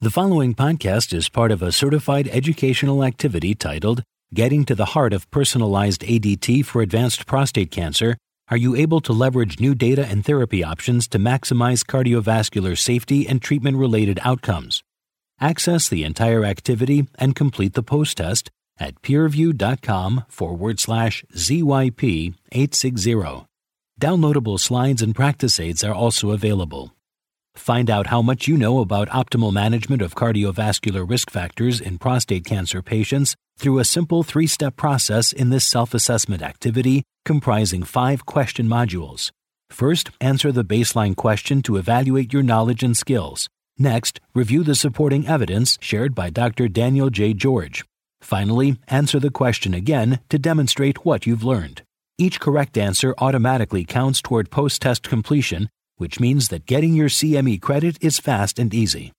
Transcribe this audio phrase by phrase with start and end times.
[0.00, 5.12] The following podcast is part of a certified educational activity titled Getting to the Heart
[5.12, 8.16] of Personalized ADT for Advanced Prostate Cancer.
[8.48, 13.42] Are you able to leverage new data and therapy options to maximize cardiovascular safety and
[13.42, 14.84] treatment related outcomes?
[15.40, 23.46] Access the entire activity and complete the post test at peerview.com forward slash ZYP 860.
[24.00, 26.92] Downloadable slides and practice aids are also available.
[27.58, 32.44] Find out how much you know about optimal management of cardiovascular risk factors in prostate
[32.44, 38.24] cancer patients through a simple three step process in this self assessment activity comprising five
[38.24, 39.30] question modules.
[39.70, 43.48] First, answer the baseline question to evaluate your knowledge and skills.
[43.76, 46.68] Next, review the supporting evidence shared by Dr.
[46.68, 47.34] Daniel J.
[47.34, 47.84] George.
[48.22, 51.82] Finally, answer the question again to demonstrate what you've learned.
[52.16, 57.60] Each correct answer automatically counts toward post test completion which means that getting your CME
[57.60, 59.12] credit is fast and easy.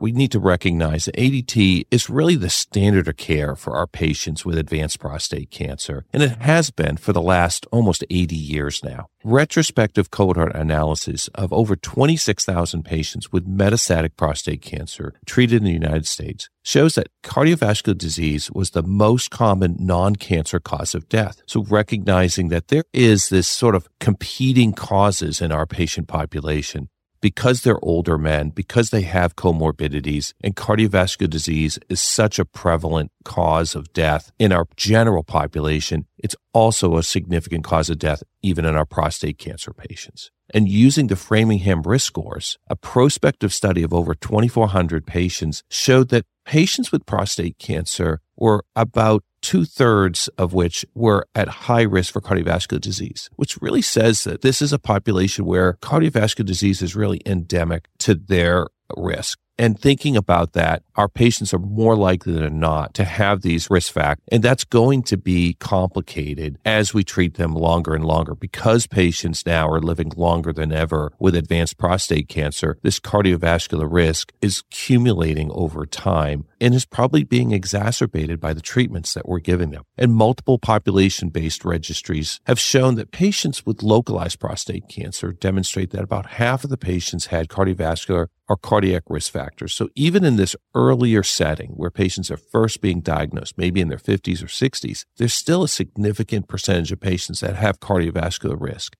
[0.00, 4.46] We need to recognize that ADT is really the standard of care for our patients
[4.46, 9.08] with advanced prostate cancer, and it has been for the last almost 80 years now.
[9.22, 16.06] Retrospective cohort analysis of over 26,000 patients with metastatic prostate cancer treated in the United
[16.06, 21.42] States shows that cardiovascular disease was the most common non-cancer cause of death.
[21.46, 26.88] So recognizing that there is this sort of competing causes in our patient population
[27.20, 33.12] because they're older men, because they have comorbidities, and cardiovascular disease is such a prevalent
[33.24, 38.64] cause of death in our general population, it's also a significant cause of death even
[38.64, 40.30] in our prostate cancer patients.
[40.52, 46.26] And using the Framingham risk scores, a prospective study of over 2,400 patients showed that
[46.44, 52.20] patients with prostate cancer were about two thirds of which were at high risk for
[52.20, 57.20] cardiovascular disease, which really says that this is a population where cardiovascular disease is really
[57.26, 59.40] endemic to their risk.
[59.58, 63.92] And thinking about that, our patients are more likely than not to have these risk
[63.92, 64.24] factors.
[64.30, 69.44] And that's going to be complicated as we treat them longer and longer because patients
[69.44, 72.78] now are living longer than ever with advanced prostate cancer.
[72.82, 79.14] This cardiovascular risk is accumulating over time and is probably being exacerbated by the treatments
[79.14, 79.84] that we're giving them.
[79.96, 86.04] And multiple population based registries have shown that patients with localized prostate cancer demonstrate that
[86.04, 89.72] about half of the patients had cardiovascular or cardiac risk factors.
[89.72, 93.98] So even in this earlier setting where patients are first being diagnosed, maybe in their
[93.98, 98.96] 50s or 60s, there's still a significant percentage of patients that have cardiovascular risk.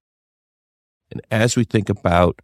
[1.11, 2.39] And as we think about,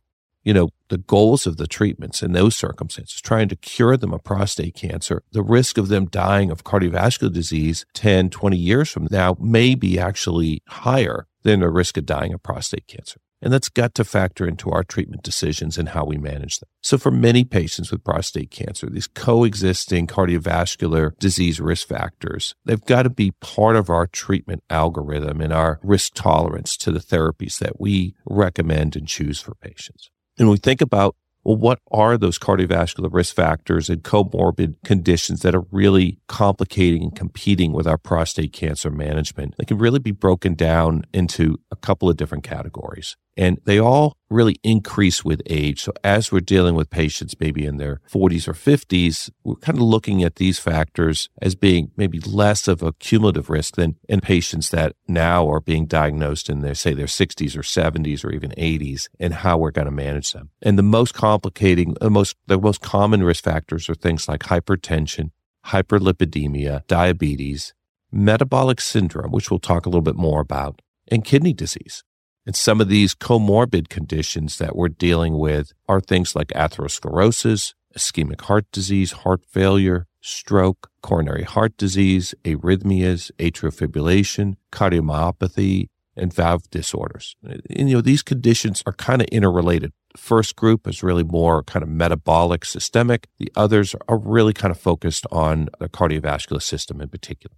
[0.47, 4.23] you know, the goals of the treatments in those circumstances, trying to cure them of
[4.23, 9.37] prostate cancer, the risk of them dying of cardiovascular disease 10, 20 years from now
[9.41, 13.21] may be actually higher than the risk of dying of prostate cancer.
[13.43, 16.69] And that's got to factor into our treatment decisions and how we manage them.
[16.81, 23.03] So for many patients with prostate cancer, these coexisting cardiovascular disease risk factors, they've got
[23.03, 27.81] to be part of our treatment algorithm and our risk tolerance to the therapies that
[27.81, 30.09] we recommend and choose for patients.
[30.39, 31.17] And we think about
[31.47, 37.15] well, what are those cardiovascular risk factors and comorbid conditions that are really complicating and
[37.15, 39.55] competing with our prostate cancer management?
[39.57, 43.17] They can really be broken down into a couple of different categories.
[43.37, 45.83] And they all really increase with age.
[45.83, 49.83] So as we're dealing with patients maybe in their 40s or 50s, we're kind of
[49.83, 54.71] looking at these factors as being maybe less of a cumulative risk than in patients
[54.71, 59.09] that now are being diagnosed in their, say, their 60s or 70s or even 80s
[59.21, 60.51] and how we're going to manage them.
[60.63, 65.31] And the most complicating, the most, the most common risk factors are things like hypertension,
[65.67, 67.75] hyperlipidemia, diabetes,
[68.11, 72.03] metabolic syndrome, which we'll talk a little bit more about, and kidney disease.
[72.47, 78.43] And some of these comorbid conditions that we're dealing with are things like atherosclerosis, ischemic
[78.43, 87.37] heart disease, heart failure, stroke, coronary heart disease, arrhythmias, atrial fibrillation, cardiomyopathy, and valve disorders.
[87.43, 89.93] And, you know, these conditions are kind of interrelated.
[90.13, 93.27] The first group is really more kind of metabolic, systemic.
[93.39, 97.57] The others are really kind of focused on the cardiovascular system in particular.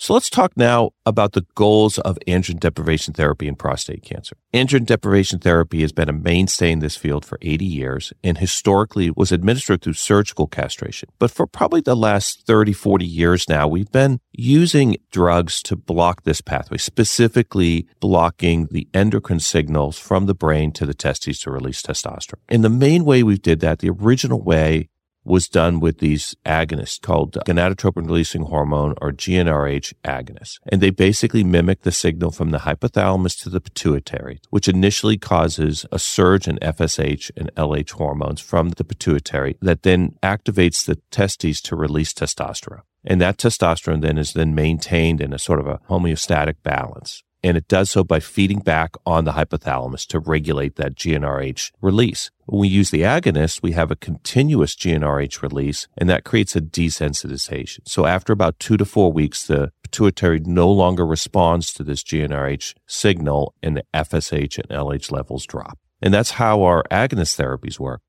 [0.00, 4.34] So let's talk now about the goals of androgen deprivation therapy in prostate cancer.
[4.54, 9.10] Androgen deprivation therapy has been a mainstay in this field for 80 years and historically
[9.10, 11.10] was administered through surgical castration.
[11.18, 16.22] But for probably the last 30, 40 years now, we've been using drugs to block
[16.22, 21.82] this pathway, specifically blocking the endocrine signals from the brain to the testes to release
[21.82, 22.40] testosterone.
[22.48, 24.88] And the main way we did that, the original way
[25.24, 30.58] was done with these agonists called uh, gonadotropin releasing hormone or GnRH agonists.
[30.70, 35.86] And they basically mimic the signal from the hypothalamus to the pituitary, which initially causes
[35.92, 41.60] a surge in FSH and LH hormones from the pituitary that then activates the testes
[41.62, 42.82] to release testosterone.
[43.04, 47.56] And that testosterone then is then maintained in a sort of a homeostatic balance and
[47.56, 52.30] it does so by feeding back on the hypothalamus to regulate that GnRH release.
[52.46, 56.60] When we use the agonist, we have a continuous GnRH release, and that creates a
[56.60, 57.80] desensitization.
[57.86, 62.74] So after about two to four weeks, the pituitary no longer responds to this GnRH
[62.86, 65.78] signal, and the FSH and LH levels drop.
[66.02, 68.00] And that's how our agonist therapies work.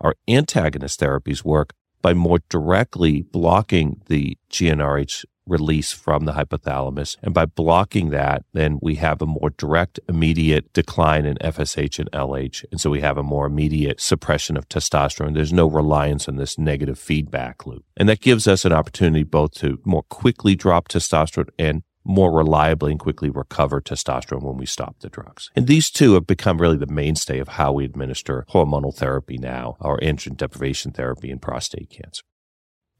[0.00, 1.72] Our antagonist therapies work
[2.02, 7.16] by more directly blocking the GnRH release from the hypothalamus.
[7.22, 12.10] And by blocking that, then we have a more direct, immediate decline in FSH and
[12.12, 12.64] LH.
[12.70, 15.34] And so we have a more immediate suppression of testosterone.
[15.34, 17.84] There's no reliance on this negative feedback loop.
[17.96, 22.90] And that gives us an opportunity both to more quickly drop testosterone and more reliably
[22.92, 25.50] and quickly recover testosterone when we stop the drugs.
[25.56, 29.76] And these two have become really the mainstay of how we administer hormonal therapy now,
[29.80, 32.22] or androgen deprivation therapy in prostate cancer.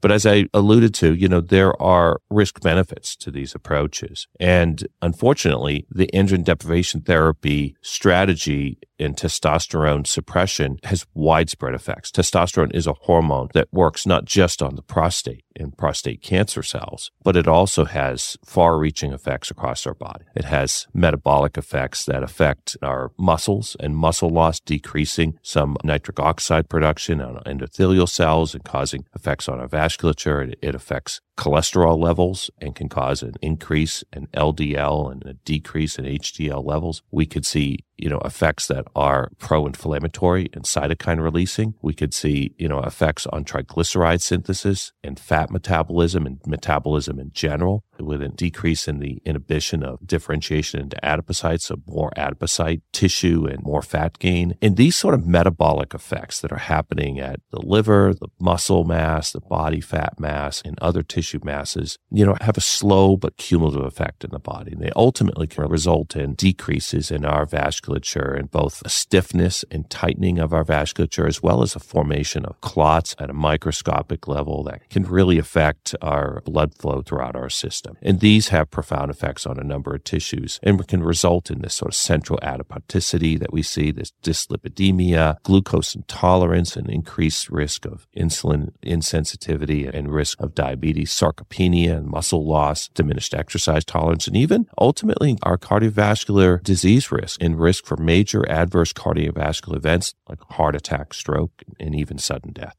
[0.05, 4.27] But as I alluded to, you know, there are risk benefits to these approaches.
[4.39, 12.11] And unfortunately, the androgen deprivation therapy strategy in testosterone suppression has widespread effects.
[12.11, 17.11] Testosterone is a hormone that works not just on the prostate and prostate cancer cells,
[17.23, 20.25] but it also has far reaching effects across our body.
[20.35, 26.69] It has metabolic effects that affect our muscles and muscle loss, decreasing some nitric oxide
[26.69, 30.49] production on endothelial cells and causing effects on our vasculature.
[30.49, 35.97] It, it affects cholesterol levels and can cause an increase in LDL and a decrease
[35.97, 37.01] in HDL levels.
[37.11, 41.75] We could see, you know, effects that are pro-inflammatory and cytokine releasing.
[41.81, 47.31] We could see, you know, effects on triglyceride synthesis and fat metabolism and metabolism in
[47.33, 53.45] general with a decrease in the inhibition of differentiation into adipocytes, so more adipocyte tissue
[53.45, 54.55] and more fat gain.
[54.61, 59.31] And these sort of metabolic effects that are happening at the liver, the muscle mass,
[59.31, 63.85] the body fat mass, and other tissue masses, you know, have a slow but cumulative
[63.85, 64.73] effect in the body.
[64.73, 69.89] And they ultimately can result in decreases in our vasculature and both a stiffness and
[69.89, 74.63] tightening of our vasculature, as well as a formation of clots at a microscopic level
[74.63, 77.97] that can really affect our blood flow throughout our system system.
[78.01, 81.75] And these have profound effects on a number of tissues and can result in this
[81.75, 88.07] sort of central adiposity that we see, this dyslipidemia, glucose intolerance, and increased risk of
[88.15, 94.67] insulin insensitivity and risk of diabetes, sarcopenia and muscle loss, diminished exercise tolerance, and even
[94.79, 101.13] ultimately our cardiovascular disease risk and risk for major adverse cardiovascular events like heart attack,
[101.13, 102.75] stroke, and even sudden death.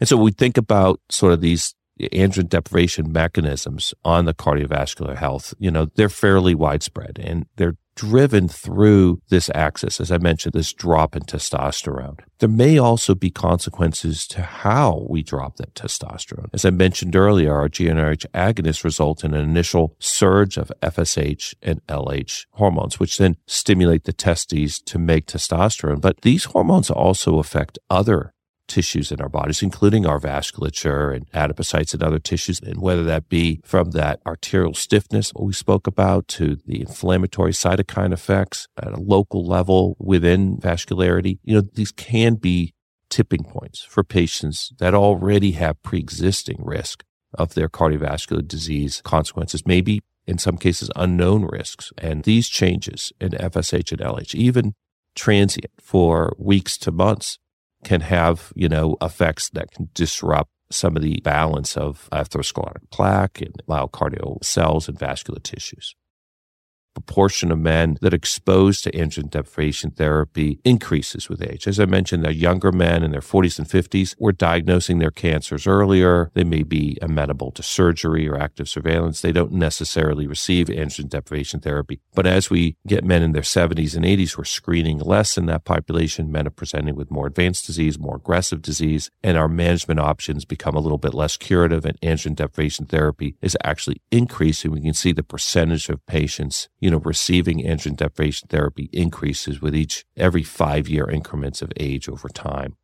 [0.00, 5.54] And so we think about sort of these androgen deprivation mechanisms on the cardiovascular health,
[5.58, 10.72] you know, they're fairly widespread and they're driven through this axis, as I mentioned, this
[10.72, 12.18] drop in testosterone.
[12.38, 16.48] There may also be consequences to how we drop that testosterone.
[16.52, 21.86] As I mentioned earlier, our GnRH agonists result in an initial surge of FSH and
[21.86, 26.00] LH hormones, which then stimulate the testes to make testosterone.
[26.00, 28.33] But these hormones also affect other
[28.66, 32.60] tissues in our bodies, including our vasculature and adipocytes and other tissues.
[32.60, 38.12] And whether that be from that arterial stiffness we spoke about to the inflammatory cytokine
[38.12, 42.74] effects at a local level within vascularity, you know, these can be
[43.10, 50.00] tipping points for patients that already have pre-existing risk of their cardiovascular disease consequences, maybe
[50.26, 51.92] in some cases unknown risks.
[51.98, 54.74] And these changes in FSH and LH, even
[55.14, 57.38] transient for weeks to months,
[57.84, 63.40] can have, you know, effects that can disrupt some of the balance of atherosclerotic plaque
[63.40, 65.94] and myocardial cells and vascular tissues
[66.94, 71.66] proportion of men that exposed to androgen deprivation therapy increases with age.
[71.66, 74.14] As I mentioned, they're younger men in their 40s and 50s.
[74.18, 76.30] We're diagnosing their cancers earlier.
[76.34, 79.20] They may be amenable to surgery or active surveillance.
[79.20, 82.00] They don't necessarily receive androgen deprivation therapy.
[82.14, 85.64] But as we get men in their 70s and 80s, we're screening less in that
[85.64, 86.30] population.
[86.30, 90.74] Men are presenting with more advanced disease, more aggressive disease, and our management options become
[90.74, 94.70] a little bit less curative and androgen deprivation therapy is actually increasing.
[94.70, 99.74] We can see the percentage of patients you know, receiving androgen deprivation therapy increases with
[99.74, 102.76] each every five year increments of age over time.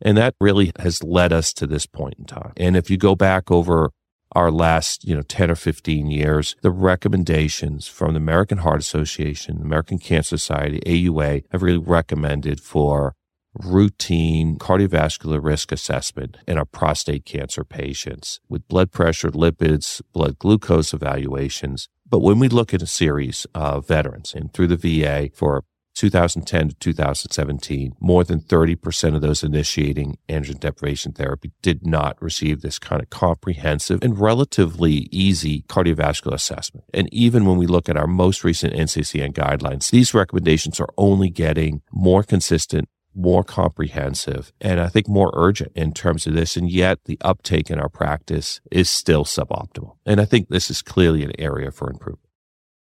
[0.00, 2.52] And that really has led us to this point in time.
[2.56, 3.90] And if you go back over
[4.36, 9.60] our last, you know, 10 or 15 years, the recommendations from the American Heart Association,
[9.60, 13.16] American Cancer Society, AUA have really recommended for
[13.64, 20.94] routine cardiovascular risk assessment in our prostate cancer patients with blood pressure, lipids, blood glucose
[20.94, 21.88] evaluations.
[22.08, 25.64] But when we look at a series of veterans and through the VA for
[25.96, 32.60] 2010 to 2017, more than 30% of those initiating androgen deprivation therapy did not receive
[32.60, 36.84] this kind of comprehensive and relatively easy cardiovascular assessment.
[36.92, 41.30] And even when we look at our most recent NCCN guidelines, these recommendations are only
[41.30, 46.56] getting more consistent more comprehensive and I think more urgent in terms of this.
[46.56, 49.96] And yet the uptake in our practice is still suboptimal.
[50.04, 52.28] And I think this is clearly an area for improvement.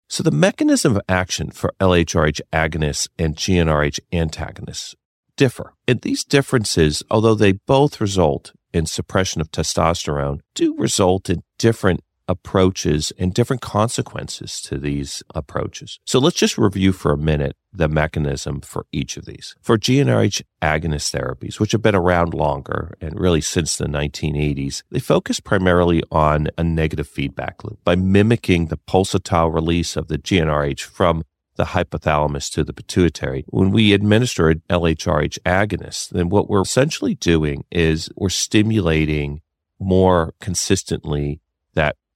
[0.08, 4.96] So the mechanism of action for LHRH agonists and GnRH antagonists
[5.36, 5.74] differ.
[5.88, 12.02] And these differences, although they both result in suppression of testosterone, do result in different
[12.30, 16.00] approaches and different consequences to these approaches.
[16.06, 19.56] So let's just review for a minute the mechanism for each of these.
[19.62, 25.00] For GnRH agonist therapies, which have been around longer and really since the 1980s, they
[25.00, 30.82] focus primarily on a negative feedback loop by mimicking the pulsatile release of the GnRH
[30.82, 31.24] from
[31.56, 33.44] the hypothalamus to the pituitary.
[33.48, 39.42] When we administer an LHRH agonist, then what we're essentially doing is we're stimulating
[39.80, 41.42] more consistently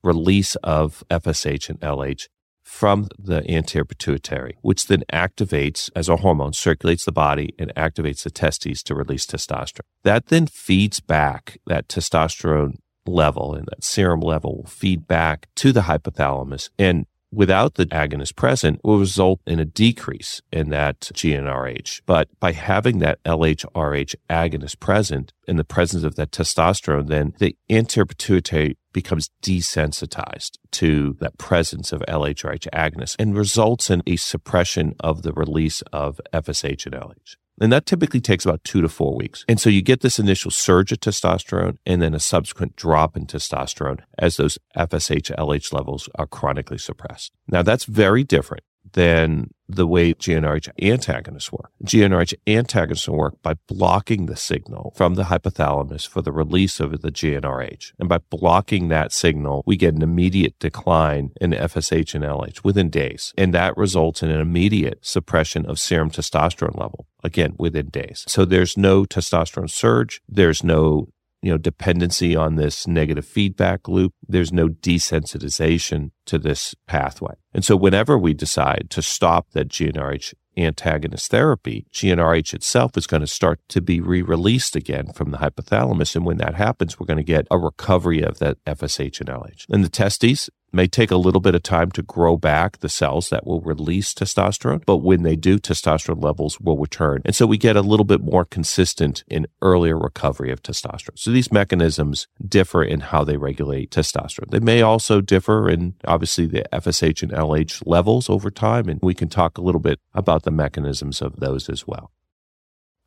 [0.04, 2.28] release of FSH and LH
[2.64, 8.24] from the anterior pituitary, which then activates as a hormone, circulates the body and activates
[8.24, 9.82] the testes to release testosterone.
[10.04, 15.72] That then feeds back that testosterone level and that serum level will feed back to
[15.72, 22.02] the hypothalamus and without the agonist present will result in a decrease in that GnRH.
[22.06, 27.58] But by having that LHRH agonist present in the presence of that testosterone, then the
[27.70, 34.96] anterior pituitary becomes desensitized to that presence of LHRH agonists and results in a suppression
[35.00, 37.36] of the release of FSH and LH.
[37.62, 39.46] And that typically takes about two to four weeks.
[39.48, 43.28] And so you get this initial surge of testosterone and then a subsequent drop in
[43.28, 47.32] testosterone as those FSH LH levels are chronically suppressed.
[47.48, 51.72] Now that's very different than the way GnRH antagonists work.
[51.84, 57.12] GnRH antagonists work by blocking the signal from the hypothalamus for the release of the
[57.12, 57.94] GnRH.
[58.00, 62.90] And by blocking that signal, we get an immediate decline in FSH and LH within
[62.90, 63.34] days.
[63.38, 68.26] And that results in an immediate suppression of serum testosterone level, again, within days.
[68.28, 70.22] So there's no testosterone surge.
[70.28, 71.08] There's no
[71.44, 74.14] you know, dependency on this negative feedback loop.
[74.26, 77.34] There's no desensitization to this pathway.
[77.54, 83.22] And so whenever we decide to stop that GnRH antagonist therapy, GnRH itself is going
[83.22, 86.16] to start to be re-released again from the hypothalamus.
[86.16, 89.66] And when that happens, we're going to get a recovery of that FSH and LH.
[89.70, 93.30] And the testes, may take a little bit of time to grow back the cells
[93.30, 97.22] that will release testosterone, but when they do, testosterone levels will return.
[97.26, 101.18] And so we get a little bit more consistent in earlier recovery of testosterone.
[101.18, 104.50] So these mechanisms differ in how they regulate testosterone.
[104.50, 108.90] They may also differ in obviously the FSH and LH levels over time.
[108.90, 112.12] And we can talk a little bit about the mechanisms of those as well.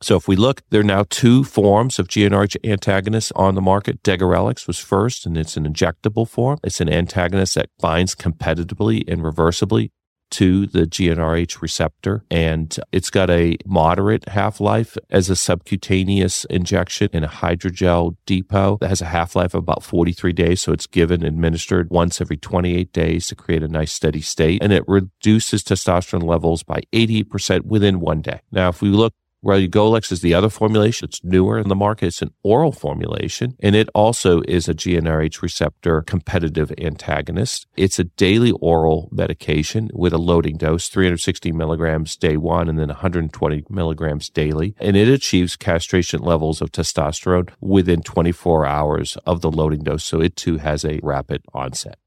[0.02, 4.02] So if we look, there are now two forms of GnRH antagonists on the market.
[4.02, 6.58] Degarelix was first, and it's an injectable form.
[6.62, 9.90] It's an antagonist that binds competitively and reversibly
[10.28, 12.24] to the GnRH receptor.
[12.30, 18.78] And it's got a moderate half life as a subcutaneous injection in a hydrogel depot
[18.80, 20.62] that has a half life of about 43 days.
[20.62, 24.62] So it's given and administered once every 28 days to create a nice steady state.
[24.62, 28.40] And it reduces testosterone levels by 80% within one day.
[28.50, 31.08] Now, if we look Relugolix is the other formulation.
[31.08, 32.06] It's newer in the market.
[32.06, 37.66] It's an oral formulation, and it also is a GnRH receptor competitive antagonist.
[37.76, 42.88] It's a daily oral medication with a loading dose, 360 milligrams day one and then
[42.88, 44.74] 120 milligrams daily.
[44.78, 50.04] And it achieves castration levels of testosterone within 24 hours of the loading dose.
[50.04, 51.98] So it too has a rapid onset.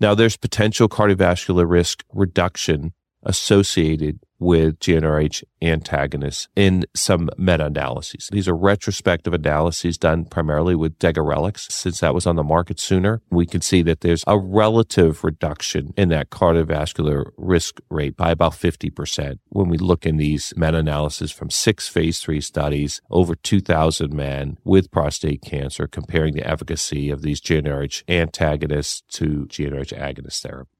[0.00, 8.28] Now, there's potential cardiovascular risk reduction associated with GnRH antagonists in some meta analyses.
[8.32, 13.22] These are retrospective analyses done primarily with Degarelix, since that was on the market sooner.
[13.30, 18.52] We can see that there's a relative reduction in that cardiovascular risk rate by about
[18.52, 24.12] 50% when we look in these meta analyses from six phase three studies, over 2,000
[24.12, 30.71] men with prostate cancer, comparing the efficacy of these GnRH antagonists to GnRH agonist therapy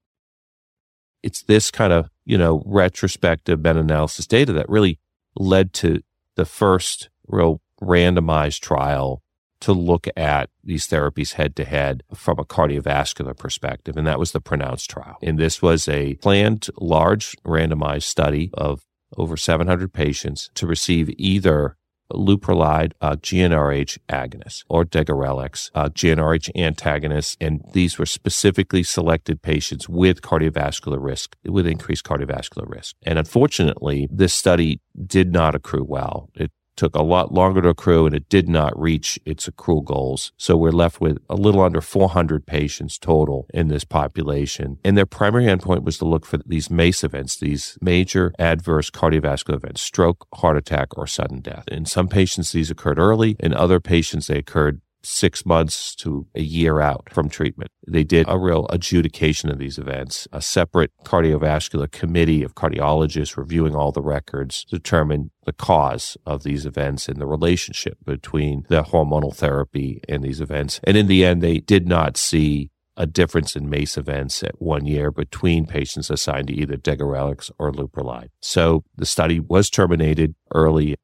[1.22, 4.98] it's this kind of, you know, retrospective meta analysis data that really
[5.36, 6.02] led to
[6.36, 9.22] the first real randomized trial
[9.60, 13.96] to look at these therapies head to head from a cardiovascular perspective.
[13.96, 15.18] And that was the PRONOUNCE trial.
[15.22, 18.82] And this was a planned large randomized study of
[19.16, 21.76] over 700 patients to receive either
[22.12, 27.36] leuprolide, uh, GnRH agonist, or degarelix, uh, GnRH antagonist.
[27.40, 32.96] And these were specifically selected patients with cardiovascular risk, with increased cardiovascular risk.
[33.02, 36.30] And unfortunately, this study did not accrue well.
[36.34, 40.32] It took a lot longer to accrue and it did not reach its accrual goals.
[40.36, 44.78] So we're left with a little under 400 patients total in this population.
[44.84, 49.56] And their primary endpoint was to look for these MACE events, these major adverse cardiovascular
[49.56, 51.64] events, stroke, heart attack, or sudden death.
[51.68, 53.36] In some patients, these occurred early.
[53.40, 57.70] In other patients, they occurred six months to a year out from treatment.
[57.86, 60.28] They did a real adjudication of these events.
[60.32, 66.64] A separate cardiovascular committee of cardiologists reviewing all the records determined the cause of these
[66.66, 70.80] events and the relationship between the hormonal therapy and these events.
[70.84, 74.86] And in the end, they did not see a difference in MACE events at one
[74.86, 78.28] year between patients assigned to either degarelix or leuprolide.
[78.40, 80.96] So the study was terminated early.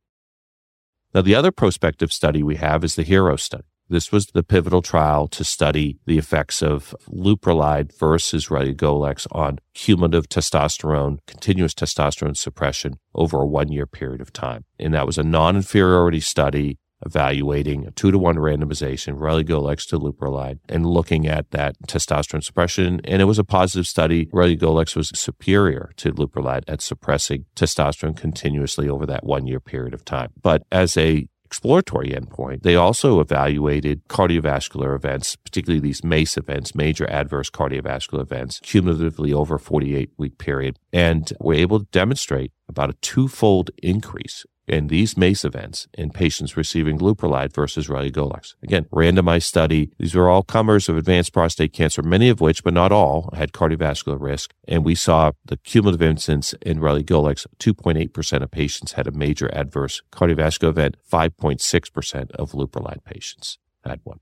[1.14, 3.64] Now, the other prospective study we have is the HERO study.
[3.88, 10.28] This was the pivotal trial to study the effects of leuprolide versus relugolix on cumulative
[10.28, 14.64] testosterone, continuous testosterone suppression over a one year period of time.
[14.78, 19.98] And that was a non inferiority study evaluating a two to one randomization, relugolix to
[19.98, 23.00] leuprolide, and looking at that testosterone suppression.
[23.04, 24.26] And it was a positive study.
[24.26, 30.04] Relugolix was superior to leuprolide at suppressing testosterone continuously over that one year period of
[30.04, 30.32] time.
[30.42, 37.08] But as a exploratory endpoint, they also evaluated cardiovascular events, particularly these MACE events, major
[37.10, 42.90] adverse cardiovascular events, cumulatively over a 48 week period, and were able to demonstrate about
[42.90, 48.54] a twofold increase in these MACE events in patients receiving leuprolide versus relugolix.
[48.62, 49.90] Again, randomized study.
[49.98, 53.52] These were all comers of advanced prostate cancer, many of which, but not all, had
[53.52, 54.54] cardiovascular risk.
[54.66, 60.02] And we saw the cumulative incidence in relugolix, 2.8% of patients had a major adverse
[60.12, 64.20] cardiovascular event, 5.6% of leuprolide patients had one.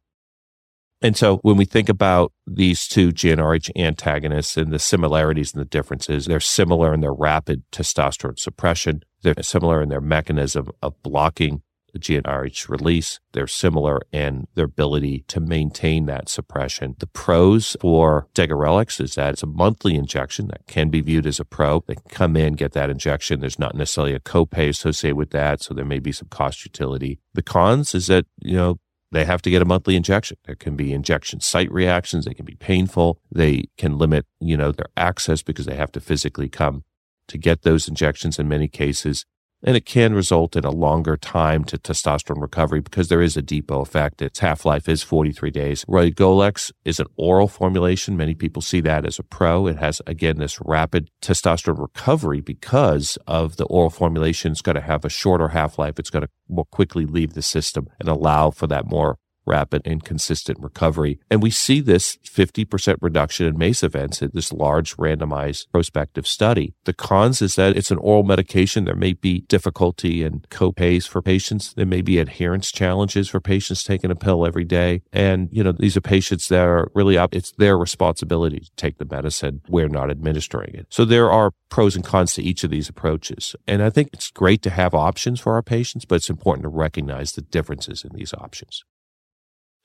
[1.03, 5.67] And so when we think about these two GnRH antagonists and the similarities and the
[5.67, 9.03] differences, they're similar in their rapid testosterone suppression.
[9.23, 11.63] They're similar in their mechanism of blocking
[11.99, 13.21] GnRH release.
[13.33, 16.97] They're similar in their ability to maintain that suppression.
[16.99, 21.41] The pros for degarelix is that it's a monthly injection that can be viewed as
[21.41, 21.85] a pro.
[21.87, 23.41] They can come in, get that injection.
[23.41, 27.21] There's not necessarily a copay associated with that, so there may be some cost utility.
[27.35, 28.79] The cons is that, you know,
[29.13, 30.37] they have to get a monthly injection.
[30.45, 32.25] There can be injection site reactions.
[32.25, 33.21] They can be painful.
[33.31, 36.85] They can limit, you know, their access because they have to physically come
[37.29, 39.25] to get those injections in many cases.
[39.63, 43.43] And it can result in a longer time to testosterone recovery because there is a
[43.43, 44.23] depot effect.
[44.23, 45.85] Its half life is 43 days.
[45.87, 48.17] Relugolix is an oral formulation.
[48.17, 49.67] Many people see that as a pro.
[49.67, 54.53] It has, again, this rapid testosterone recovery because of the oral formulation.
[54.53, 55.99] It's going to have a shorter half life.
[55.99, 60.05] It's going to more quickly leave the system and allow for that more rapid and
[60.05, 61.19] consistent recovery.
[61.31, 66.75] And we see this 50% reduction in MACE events in this large randomized prospective study.
[66.85, 68.85] The cons is that it's an oral medication.
[68.85, 71.73] There may be difficulty and copays for patients.
[71.75, 75.03] There may be adherence challenges for patients taking a pill every day.
[75.13, 77.35] And, you know, these are patients that are really up.
[77.35, 79.63] It's their responsibility to take the medicine.
[79.69, 80.87] We're not administering it.
[80.91, 83.55] So there are pros and cons to each of these approaches.
[83.67, 86.69] And I think it's great to have options for our patients, but it's important to
[86.69, 88.85] recognize the differences in these options.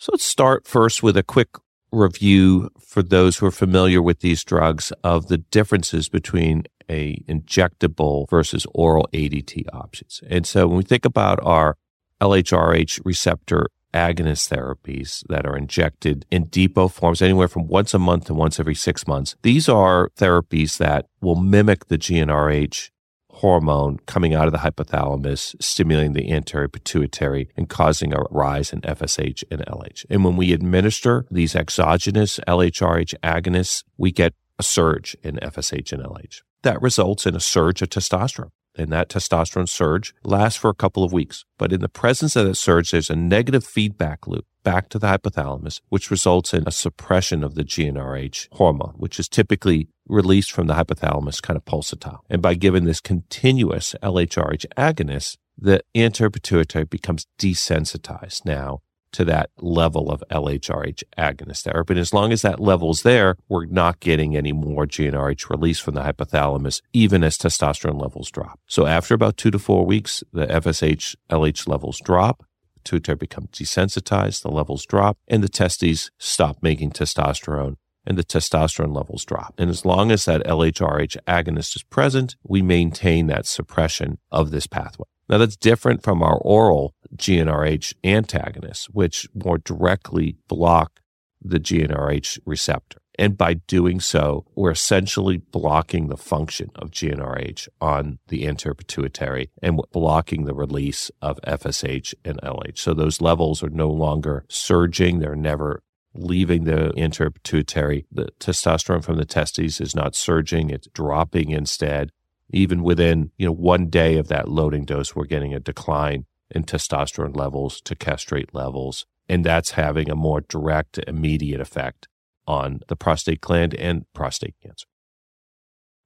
[0.02, 1.50] So let's start first with a quick
[1.92, 8.28] review for those who are familiar with these drugs of the differences between a injectable
[8.28, 10.20] versus oral ADT options.
[10.28, 11.78] And so when we think about our
[12.20, 18.26] LHRH receptor agonist therapies that are injected in depot forms anywhere from once a month
[18.26, 19.36] to once every six months.
[19.44, 22.90] These are therapies that will mimic the GnRH
[23.34, 28.82] hormone coming out of the hypothalamus, stimulating the anterior pituitary and causing a rise in
[28.82, 30.06] FSH and LH.
[30.10, 36.04] And when we administer these exogenous LHRH agonists, we get a surge in FSH and
[36.04, 36.41] LH.
[36.63, 38.52] That results in a surge of testosterone.
[38.78, 41.44] And that testosterone surge lasts for a couple of weeks.
[41.58, 45.08] But in the presence of that surge, there's a negative feedback loop back to the
[45.08, 50.67] hypothalamus, which results in a suppression of the GnRH hormone, which is typically released from
[50.67, 52.19] the hypothalamus kind of pulsatile.
[52.30, 58.82] And by giving this continuous LHRH agonist, the anterior pituitary becomes desensitized now
[59.13, 61.93] to that level of LHRH agonist therapy.
[61.93, 65.80] And as long as that level is there, we're not getting any more GnRH release
[65.80, 68.60] from the hypothalamus, even as testosterone levels drop.
[68.67, 72.45] So after about two to four weeks, the FSH LH levels drop,
[72.84, 78.96] pituitary becomes desensitized, the levels drop, and the testes stop making testosterone and the testosterone
[78.96, 79.54] levels drop.
[79.58, 84.68] And as long as that LHRH agonist is present, we maintain that suppression of this
[84.68, 85.06] pathway.
[85.30, 91.00] Now that's different from our oral GnRH antagonists, which more directly block
[91.42, 93.00] the GnRH receptor.
[93.20, 99.52] And by doing so, we're essentially blocking the function of GnRH on the anterior pituitary
[99.62, 102.80] and blocking the release of FSH and LH.
[102.80, 105.20] So those levels are no longer surging.
[105.20, 108.06] They're never leaving the anterior pituitary.
[108.12, 110.69] The testosterone from the testes is not surging.
[110.69, 112.12] It's dropping instead.
[112.50, 116.63] Even within, you know, one day of that loading dose, we're getting a decline in
[116.63, 119.06] testosterone levels to castrate levels.
[119.30, 122.10] And that's having a more direct, immediate effect
[122.45, 124.88] on the prostate gland and prostate cancer.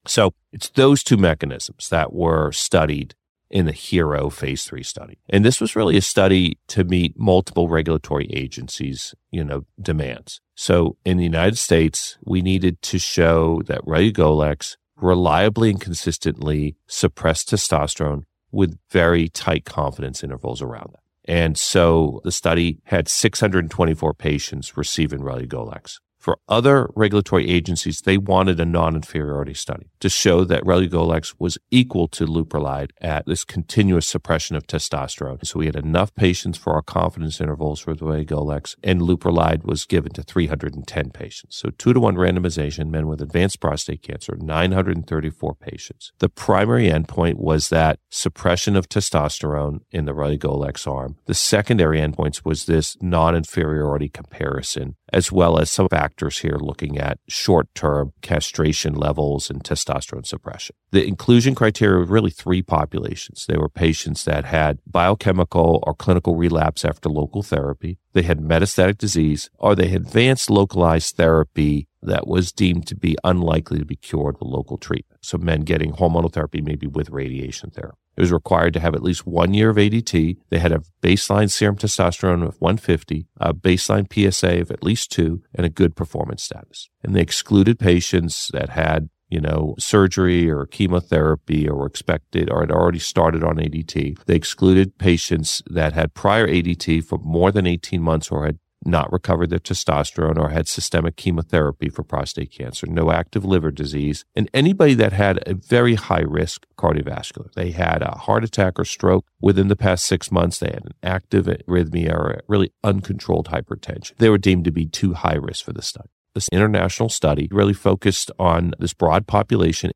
[0.05, 3.15] So it's those two mechanisms that were studied
[3.49, 5.17] in the HERO phase three study.
[5.29, 10.41] And this was really a study to meet multiple regulatory agencies, you know, demands.
[10.55, 17.49] So in the United States, we needed to show that Relugolix reliably and consistently suppressed
[17.49, 21.01] testosterone with very tight confidence intervals around that.
[21.27, 25.97] And so the study had 624 patients receiving Relugolix.
[26.25, 32.07] For other regulatory agencies, they wanted a non-inferiority study to show that Relugolix was equal
[32.07, 35.45] to Leuprolide at this continuous suppression of testosterone.
[35.45, 40.13] So we had enough patients for our confidence intervals for Relugolix, and Leuprolide was given
[40.13, 41.57] to 310 patients.
[41.57, 46.11] So two to one randomization, men with advanced prostate cancer, 934 patients.
[46.17, 51.17] The primary endpoint was that suppression of testosterone in the Relugolix arm.
[51.27, 57.19] The secondary endpoints was this non-inferiority comparison as well as some factors here looking at
[57.27, 60.75] short term castration levels and testosterone suppression.
[60.91, 63.45] The inclusion criteria were really three populations.
[63.45, 68.97] They were patients that had biochemical or clinical relapse after local therapy, they had metastatic
[68.97, 73.97] disease, or they had advanced localized therapy that was deemed to be unlikely to be
[73.97, 75.19] cured with local treatment.
[75.25, 77.97] So men getting hormonal therapy, maybe with radiation therapy.
[78.17, 80.37] It was required to have at least one year of ADT.
[80.49, 85.41] They had a baseline serum testosterone of 150, a baseline PSA of at least two,
[85.53, 86.89] and a good performance status.
[87.03, 92.71] And they excluded patients that had you know, surgery or chemotherapy or expected or had
[92.71, 94.23] already started on ADT.
[94.25, 99.11] They excluded patients that had prior ADT for more than 18 months or had not
[99.11, 104.49] recovered their testosterone or had systemic chemotherapy for prostate cancer, no active liver disease, and
[104.53, 107.51] anybody that had a very high risk cardiovascular.
[107.53, 110.59] They had a heart attack or stroke within the past six months.
[110.59, 114.15] They had an active arrhythmia or really uncontrolled hypertension.
[114.17, 116.09] They were deemed to be too high risk for the study.
[116.33, 119.91] This international study really focused on this broad population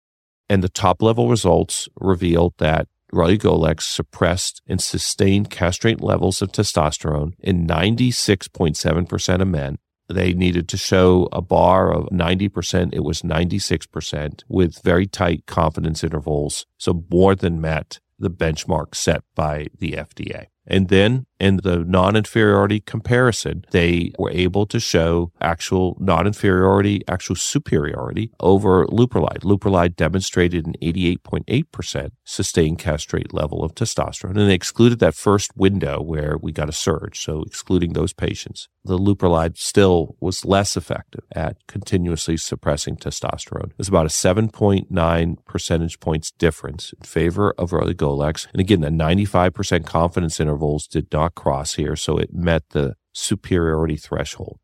[0.50, 7.34] and the top level results revealed that Relugolix suppressed and sustained castrate levels of testosterone
[7.40, 9.78] in 96.7% of men.
[10.10, 12.94] They needed to show a bar of 90%.
[12.94, 16.66] It was 96% with very tight confidence intervals.
[16.78, 20.48] So more than met the benchmark set by the FDA.
[20.66, 28.32] And then in the non-inferiority comparison, they were able to show actual non-inferiority, actual superiority
[28.40, 29.44] over Leuprolide.
[29.44, 34.38] Leuprolide demonstrated an 88.8% sustained castrate level of testosterone.
[34.38, 37.20] And they excluded that first window where we got a surge.
[37.20, 43.72] So excluding those patients, the Leuprolide still was less effective at continuously suppressing testosterone.
[43.72, 48.48] It was about a 7.9 percentage points difference in favor of Relugolix.
[48.52, 53.98] And again, the 95% confidence intervals did not cross here, so it met the superiority
[53.98, 54.60] threshold.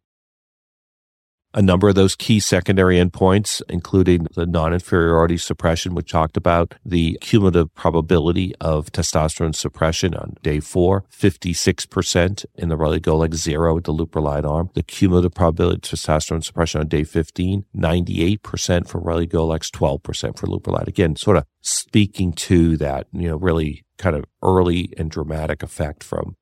[1.58, 7.18] A number of those key secondary endpoints, including the non-inferiority suppression, which talked about the
[7.22, 13.94] cumulative probability of testosterone suppression on day four, 56% in the Relugolix zero with the
[13.94, 14.70] Leuprolide arm.
[14.74, 20.88] The cumulative probability of testosterone suppression on day 15, 98% for Relugolix, 12% for Leuprolide.
[20.88, 26.04] Again, sort of speaking to that, you know, really kind of early and dramatic effect
[26.04, 26.36] from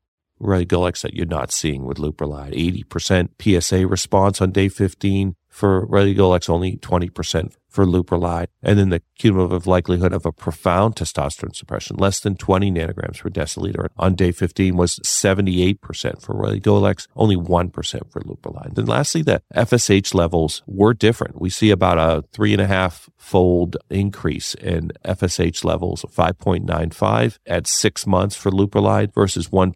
[0.44, 2.54] Relugolix that you're not seeing with Leuprolide.
[2.54, 8.48] 80% PSA response on day 15 for Relugolix, only 20% for Leuprolide.
[8.64, 13.30] And then the cumulative likelihood of a profound testosterone suppression, less than 20 nanograms per
[13.30, 18.78] deciliter on day 15 was 78% for Relugolix, only 1% for Leuprolide.
[18.78, 21.40] And lastly, the FSH levels were different.
[21.40, 27.38] We see about a three and a half fold increase in FSH levels of 5.95
[27.46, 29.74] at six months for Leuprolide versus 1.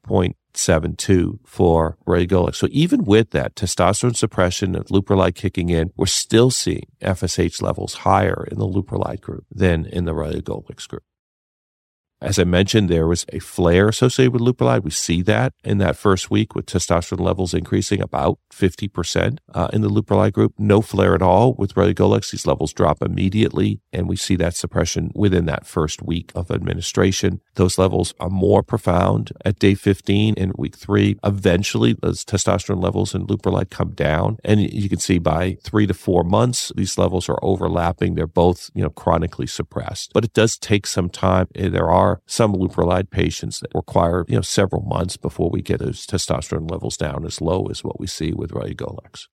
[0.58, 2.56] 0.72 for Relugolix.
[2.56, 7.94] So even with that testosterone suppression and Leuprolide kicking in, we're still seeing FSH levels
[7.96, 11.04] higher in the Leuprolide group than in the Relugolix group.
[12.20, 14.84] As I mentioned, there was a flare associated with leuprolide.
[14.84, 19.82] We see that in that first week with testosterone levels increasing about 50% uh, in
[19.82, 20.54] the leuprolide group.
[20.58, 22.32] No flare at all with relugolix.
[22.32, 27.40] These levels drop immediately, and we see that suppression within that first week of administration.
[27.54, 31.20] Those levels are more profound at day 15 and week three.
[31.24, 35.94] Eventually, those testosterone levels in leuprolide come down, and you can see by three to
[35.94, 38.16] four months, these levels are overlapping.
[38.16, 40.14] They're both, you know, chronically suppressed.
[40.14, 41.48] But it does take some time.
[41.54, 45.80] There are are some leuprolide patients that require, you know, several months before we get
[45.80, 49.26] those testosterone levels down as low as what we see with relugolix.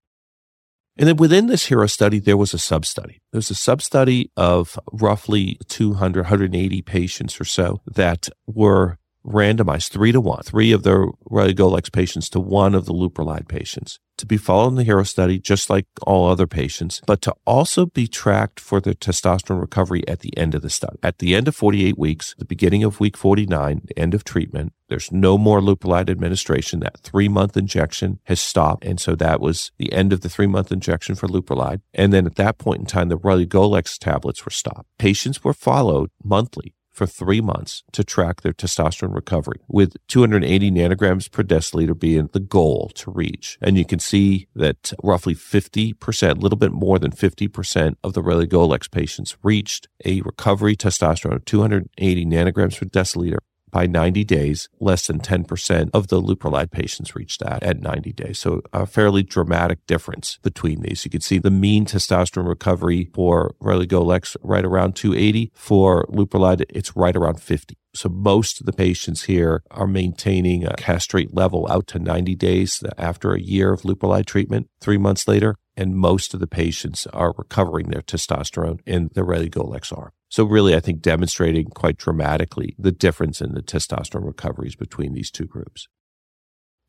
[0.96, 3.20] And then within this HERO study, there was a sub study.
[3.32, 9.90] There was a sub study of roughly 200, 180 patients or so that were randomized
[9.90, 14.26] three to one, three of the relugolix patients to one of the Leuprolide patients to
[14.26, 18.06] be followed in the HERO study, just like all other patients, but to also be
[18.06, 20.98] tracked for their testosterone recovery at the end of the study.
[21.02, 25.10] At the end of 48 weeks, the beginning of week 49, end of treatment, there's
[25.10, 26.80] no more leuprolide administration.
[26.80, 28.84] That three month injection has stopped.
[28.84, 31.80] And so that was the end of the three month injection for leuprolide.
[31.92, 34.88] And then at that point in time, the relugolix tablets were stopped.
[34.98, 41.30] Patients were followed monthly for three months to track their testosterone recovery, with 280 nanograms
[41.30, 43.58] per deciliter being the goal to reach.
[43.60, 48.22] And you can see that roughly 50%, a little bit more than 50% of the
[48.22, 53.38] relugolix patients reached a recovery testosterone of 280 nanograms per deciliter
[53.74, 58.38] by 90 days, less than 10% of the leuprolide patients reached that at 90 days.
[58.38, 61.04] So a fairly dramatic difference between these.
[61.04, 65.50] You can see the mean testosterone recovery for relugolix right around 280.
[65.56, 67.76] For leuprolide, it's right around 50.
[67.94, 72.82] So most of the patients here are maintaining a castrate level out to 90 days
[72.98, 74.68] after a year of leuprolide treatment.
[74.80, 79.96] Three months later, and most of the patients are recovering their testosterone in the relugolix
[79.96, 80.10] arm.
[80.28, 85.30] So really, I think demonstrating quite dramatically the difference in the testosterone recoveries between these
[85.30, 85.88] two groups.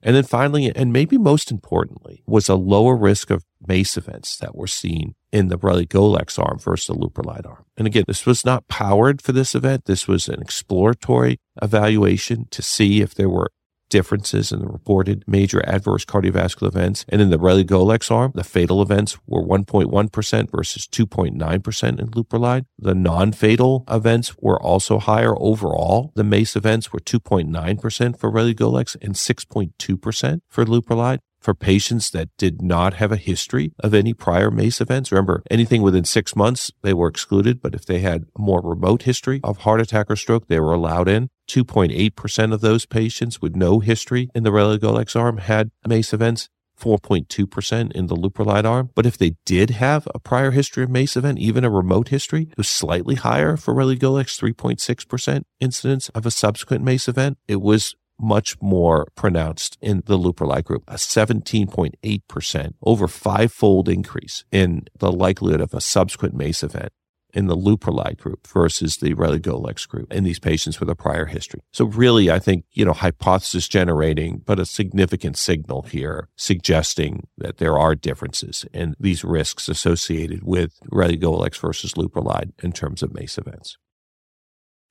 [0.05, 4.55] And then finally, and maybe most importantly, was a lower risk of MACE events that
[4.55, 7.65] were seen in the relugolix arm versus the leuprolide arm.
[7.75, 9.85] And again, this was not powered for this event.
[9.85, 13.49] This was an exploratory evaluation to see if there were
[13.95, 17.05] differences in the reported major adverse cardiovascular events.
[17.07, 22.65] And in the relugolix arm, the fatal events were 1.1% versus 2.9% in leuprolide.
[22.77, 26.11] The non-fatal events were also higher overall.
[26.15, 32.59] The MACE events were 2.9% for relugolix and 6.2% for leuprolide for patients that did
[32.59, 35.11] not have a history of any prior MACE events.
[35.11, 39.03] Remember, anything within six months, they were excluded, but if they had a more remote
[39.03, 41.29] history of heart attack or stroke, they were allowed in.
[41.47, 46.49] 2.8% of those patients with no history in the relugolix arm had MACE events.
[46.81, 48.89] 4.2% in the leuprolide arm.
[48.95, 52.47] But if they did have a prior history of MACE event, even a remote history,
[52.51, 57.37] it was slightly higher for relugolix, 3.6% incidence of a subsequent MACE event.
[57.47, 64.85] It was much more pronounced in the leuprolide group, a 17.8%, over five-fold increase in
[64.97, 66.91] the likelihood of a subsequent MACE event
[67.35, 71.59] in the leuprolide group versus the relugolix group in these patients with a prior history.
[71.73, 77.57] So really, I think, you know, hypothesis generating, but a significant signal here suggesting that
[77.57, 83.37] there are differences in these risks associated with relugolix versus leuprolide in terms of MACE
[83.37, 83.77] events.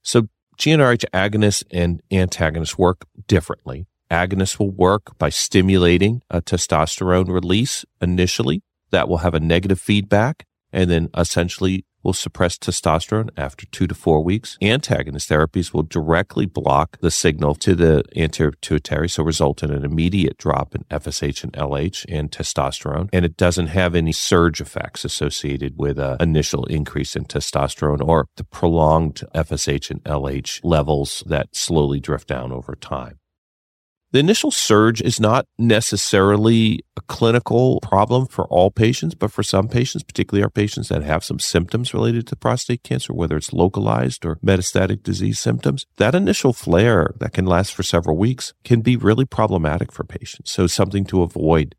[0.02, 3.86] So GnRH agonists and antagonists work differently.
[4.10, 8.62] Agonists will work by stimulating a testosterone release initially.
[8.90, 13.94] That will have a negative feedback and then essentially will suppress testosterone after two to
[13.94, 14.58] four weeks.
[14.62, 19.84] Antagonist therapies will directly block the signal to the anterior pituitary, so result in an
[19.84, 23.08] immediate drop in FSH and LH and testosterone.
[23.12, 28.26] And it doesn't have any surge effects associated with an initial increase in testosterone or
[28.36, 33.18] the prolonged FSH and LH levels that slowly drift down over time.
[34.14, 39.66] The initial surge is not necessarily a clinical problem for all patients, but for some
[39.66, 44.24] patients, particularly our patients that have some symptoms related to prostate cancer, whether it's localized
[44.24, 48.96] or metastatic disease symptoms, that initial flare that can last for several weeks can be
[48.96, 50.52] really problematic for patients.
[50.52, 51.74] So something to avoid.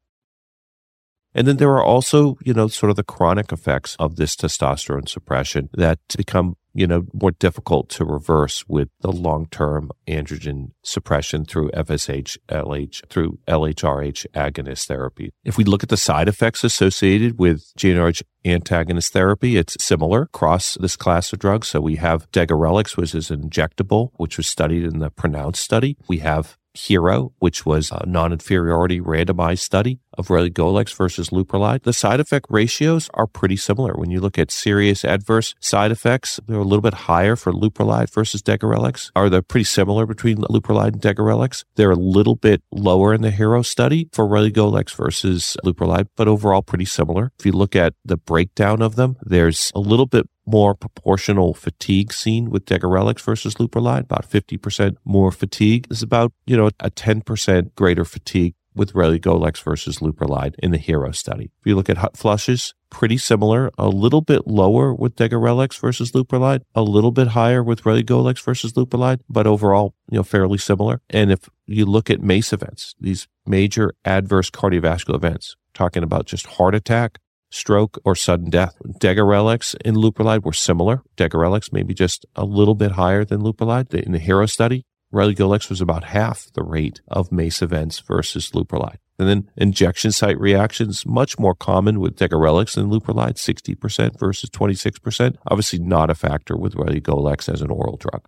[1.34, 5.08] And then there are also, you know, sort of the chronic effects of this testosterone
[5.08, 11.72] suppression that become you know, more difficult to reverse with the long-term androgen suppression through
[11.72, 15.32] FSH, LH, through LHRH agonist therapy.
[15.46, 20.76] If we look at the side effects associated with GnRH antagonist therapy, it's similar across
[20.76, 21.70] this class of drugs.
[21.70, 25.98] So we have degarelix, which is injectable, which was studied in the PRONOUNCE study.
[26.10, 31.84] We have HERO, which was a non-inferiority randomized study of relugolix versus leuprolide.
[31.84, 33.94] The side effect ratios are pretty similar.
[33.94, 38.14] When you look at serious adverse side effects, they're a little bit higher for leuprolide
[38.14, 39.12] versus degarelix.
[39.16, 41.64] Are they pretty similar between leuprolide and degarelix?
[41.76, 46.62] They're a little bit lower in the HERO study for relugolix versus leuprolide, but overall
[46.62, 47.32] pretty similar.
[47.40, 52.14] If you look at the breakdown of them, there's a little bit more proportional fatigue
[52.14, 55.88] seen with degarelix versus leuprolide, about 50% more fatigue.
[55.90, 61.12] is about, you know, a 10% greater fatigue with relugolix versus leuprolide in the HERO
[61.12, 61.46] study.
[61.46, 66.12] If you look at hot flushes, pretty similar, a little bit lower with degarelix versus
[66.12, 71.02] leuprolide, a little bit higher with relugolix versus leuprolide, but overall, you know, fairly similar.
[71.10, 76.46] And if you look at MACE events, these major adverse cardiovascular events, talking about just
[76.46, 78.76] heart attack, stroke, or sudden death.
[79.00, 81.02] Degarelix and leuprolide were similar.
[81.18, 83.94] Degarelix maybe just a little bit higher than leuprolide.
[83.94, 88.98] In the HERO study, relugolix was about half the rate of MACE events versus leuprolide.
[89.18, 95.38] And then injection site reactions, much more common with degarelix than leuprolide, 60% versus 26%.
[95.48, 98.26] Obviously not a factor with relugolix as an oral drug.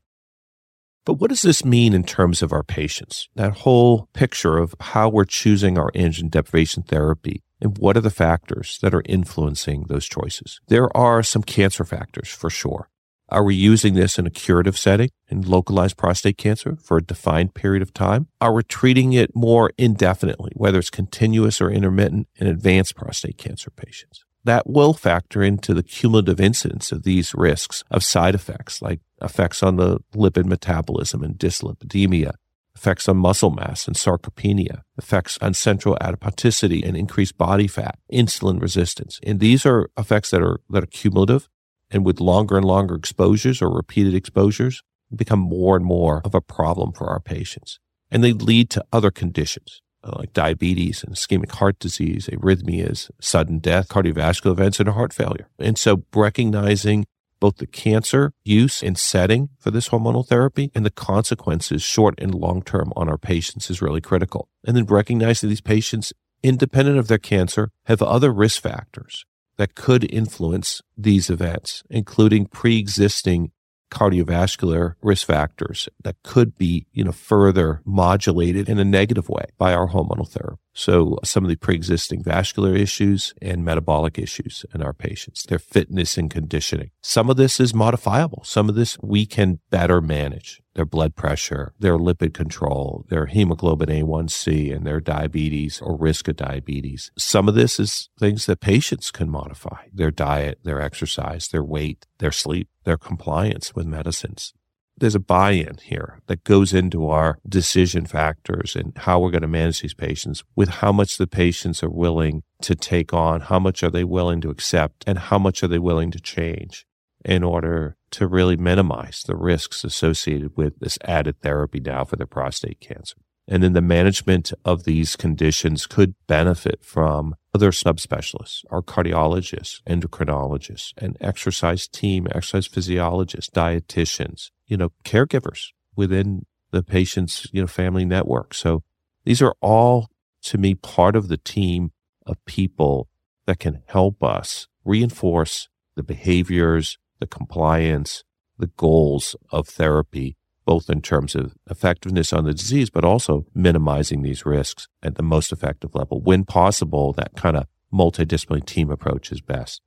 [1.05, 3.29] But what does this mean in terms of our patients?
[3.35, 8.09] That whole picture of how we're choosing our androgen deprivation therapy and what are the
[8.09, 10.59] factors that are influencing those choices?
[10.67, 12.89] There are some cancer factors for sure.
[13.29, 17.53] Are we using this in a curative setting in localized prostate cancer for a defined
[17.53, 18.27] period of time?
[18.39, 23.69] Are we treating it more indefinitely, whether it's continuous or intermittent in advanced prostate cancer
[23.69, 24.23] patients?
[24.45, 29.61] That will factor into the cumulative incidence of these risks of side effects like effects
[29.61, 32.35] on the lipid metabolism and dyslipidemia,
[32.77, 38.61] effects on muscle mass and sarcopenia, effects on central adiposity and increased body fat, insulin
[38.61, 39.19] resistance.
[39.23, 41.49] And these are effects that are, that are cumulative
[41.89, 44.83] and with longer and longer exposures or repeated exposures
[45.15, 47.79] become more and more of a problem for our patients.
[48.11, 53.59] And they lead to other conditions uh, like diabetes and ischemic heart disease, arrhythmias, sudden
[53.59, 55.49] death, cardiovascular events, and heart failure.
[55.59, 57.05] And so recognizing
[57.39, 62.33] both the cancer use and setting for this hormonal therapy and the consequences short and
[62.33, 64.49] long term on our patients is really critical.
[64.65, 69.25] And then recognize that these patients, independent of their cancer, have other risk factors
[69.57, 73.51] that could influence these events, including pre-existing
[73.89, 79.73] cardiovascular risk factors that could be, you know, further modulated in a negative way by
[79.73, 80.61] our hormonal therapy.
[80.77, 86.19] So some of the pre-existing vascular issues and metabolic issues in our patients, their fitness
[86.19, 86.91] and conditioning.
[87.01, 88.43] Some of this is modifiable.
[88.43, 93.89] Some of this we can better manage their blood pressure, their lipid control, their hemoglobin
[93.89, 97.09] A1C, and their diabetes or risk of diabetes.
[97.17, 102.05] Some of this is things that patients can modify their diet, their exercise, their weight,
[102.19, 104.53] their sleep, their compliance with medicines.
[104.99, 109.43] There's a buy in here that goes into our decision factors and how we're going
[109.43, 113.59] to manage these patients with how much the patients are willing to take on, how
[113.59, 116.87] much are they willing to accept, and how much are they willing to change
[117.23, 122.25] in order to really minimize the risks associated with this added therapy now for the
[122.25, 123.17] prostate cancer.
[123.47, 130.91] And then the management of these conditions could benefit from other subspecialists, our cardiologists, endocrinologists,
[130.97, 138.05] an exercise team, exercise physiologists, dietitians, you know, caregivers within the patient's, you know, family
[138.05, 138.53] network.
[138.53, 138.83] So
[139.23, 140.09] these are all
[140.43, 141.91] to me part of the team
[142.25, 143.07] of people
[143.45, 148.23] that can help us reinforce the behaviors, the compliance,
[148.57, 150.36] the goals of therapy,
[150.67, 155.23] both in terms of effectiveness on the disease, but also minimizing these risks at the
[155.23, 156.21] most effective level.
[156.21, 159.81] When possible, that kind of multidisciplinary team approach is best.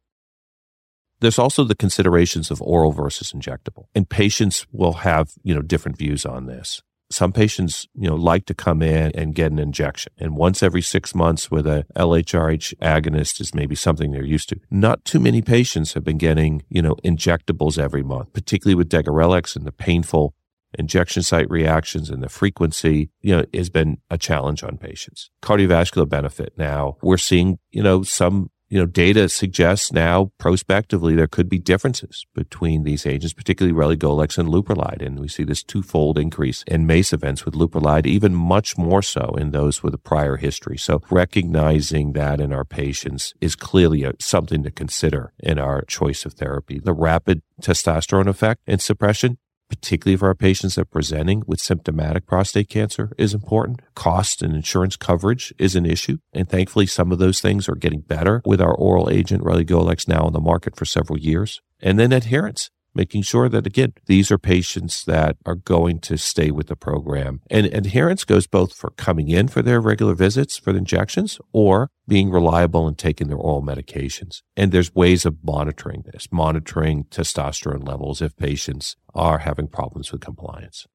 [1.21, 3.85] There's also the considerations of oral versus injectable.
[3.95, 8.47] And patients will have, you know, different views on this some patients, you know, like
[8.47, 10.13] to come in and get an injection.
[10.19, 14.61] And once every six months with a LHRH agonist is maybe something they're used to.
[14.71, 19.57] Not too many patients have been getting, you know, injectables every month, particularly with degarelix
[19.57, 20.35] and the painful
[20.79, 25.31] injection site reactions and the frequency, you know, has been a challenge on patients.
[25.43, 31.27] Cardiovascular benefit now, we're seeing, you know, some you know, data suggests now prospectively there
[31.27, 35.05] could be differences between these agents, particularly relugolix and leuprolide.
[35.05, 39.35] And we see this twofold increase in MACE events with leuprolide, even much more so
[39.37, 40.79] in those with a prior history.
[40.79, 46.25] So recognizing that in our patients is clearly a, something to consider in our choice
[46.25, 46.79] of therapy.
[46.79, 49.39] The rapid testosterone effect and suppression
[49.71, 53.81] particularly for our patients that are presenting with symptomatic prostate cancer is important.
[53.95, 56.19] Cost and insurance coverage is an issue.
[56.35, 60.25] And thankfully, some of those things are getting better with our oral agent, relugolix, now
[60.25, 61.63] on the market for several years.
[61.81, 62.71] And then adherence.
[62.95, 67.41] Making sure that, again, these are patients that are going to stay with the program.
[67.51, 71.91] And adherence goes both for coming in for their regular visits for the injections or
[72.09, 74.43] being reliable and taking their oral medications.
[74.57, 80.21] And there's ways of monitoring this, monitoring testosterone levels if patients are having problems with
[80.21, 80.87] compliance.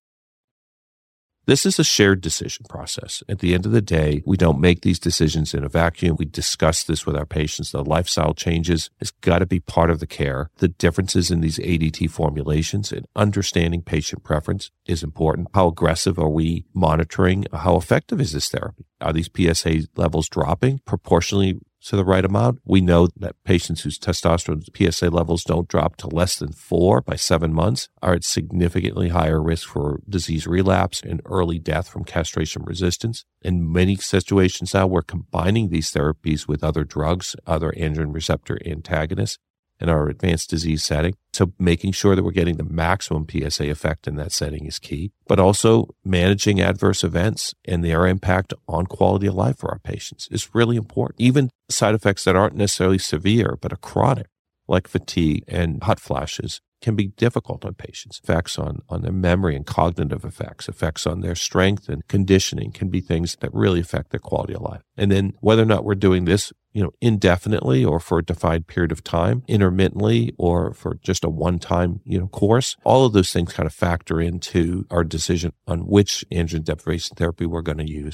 [1.48, 3.22] This is a shared decision process.
[3.30, 6.16] At the end of the day, we don't make these decisions in a vacuum.
[6.18, 7.72] We discuss this with our patients.
[7.72, 10.50] The lifestyle changes has got to be part of the care.
[10.58, 15.50] The differences in these ADT formulations and understanding patient preference is important.
[15.54, 17.46] How aggressive are we monitoring?
[17.54, 18.86] How effective is this therapy?
[19.00, 22.60] Are these PSA levels dropping proportionally to the right amount.
[22.66, 27.16] We know that patients whose testosterone PSA levels don't drop to less than four by
[27.16, 32.64] seven months are at significantly higher risk for disease relapse and early death from castration
[32.64, 33.26] resistance.
[33.42, 39.38] In many situations now, we're combining these therapies with other drugs, other androgen receptor antagonists,
[39.80, 41.16] in our advanced disease setting.
[41.34, 45.12] So making sure that we're getting the maximum PSA effect in that setting is key,
[45.28, 50.28] but also managing adverse events and their impact on quality of life for our patients
[50.32, 51.20] is really important.
[51.20, 54.28] Even side effects that aren't necessarily severe, but are chronic,
[54.68, 58.20] like fatigue and hot flashes, can be difficult on patients.
[58.24, 62.90] Effects on, on their memory and cognitive effects, effects on their strength and conditioning can
[62.90, 64.82] be things that really affect their quality of life.
[64.98, 68.68] And then whether or not we're doing this, you know, indefinitely or for a defined
[68.68, 73.14] period of time, intermittently or for just a one time, you know, course, all of
[73.14, 77.78] those things kind of factor into our decision on which androgen deprivation therapy we're going
[77.78, 78.14] to use.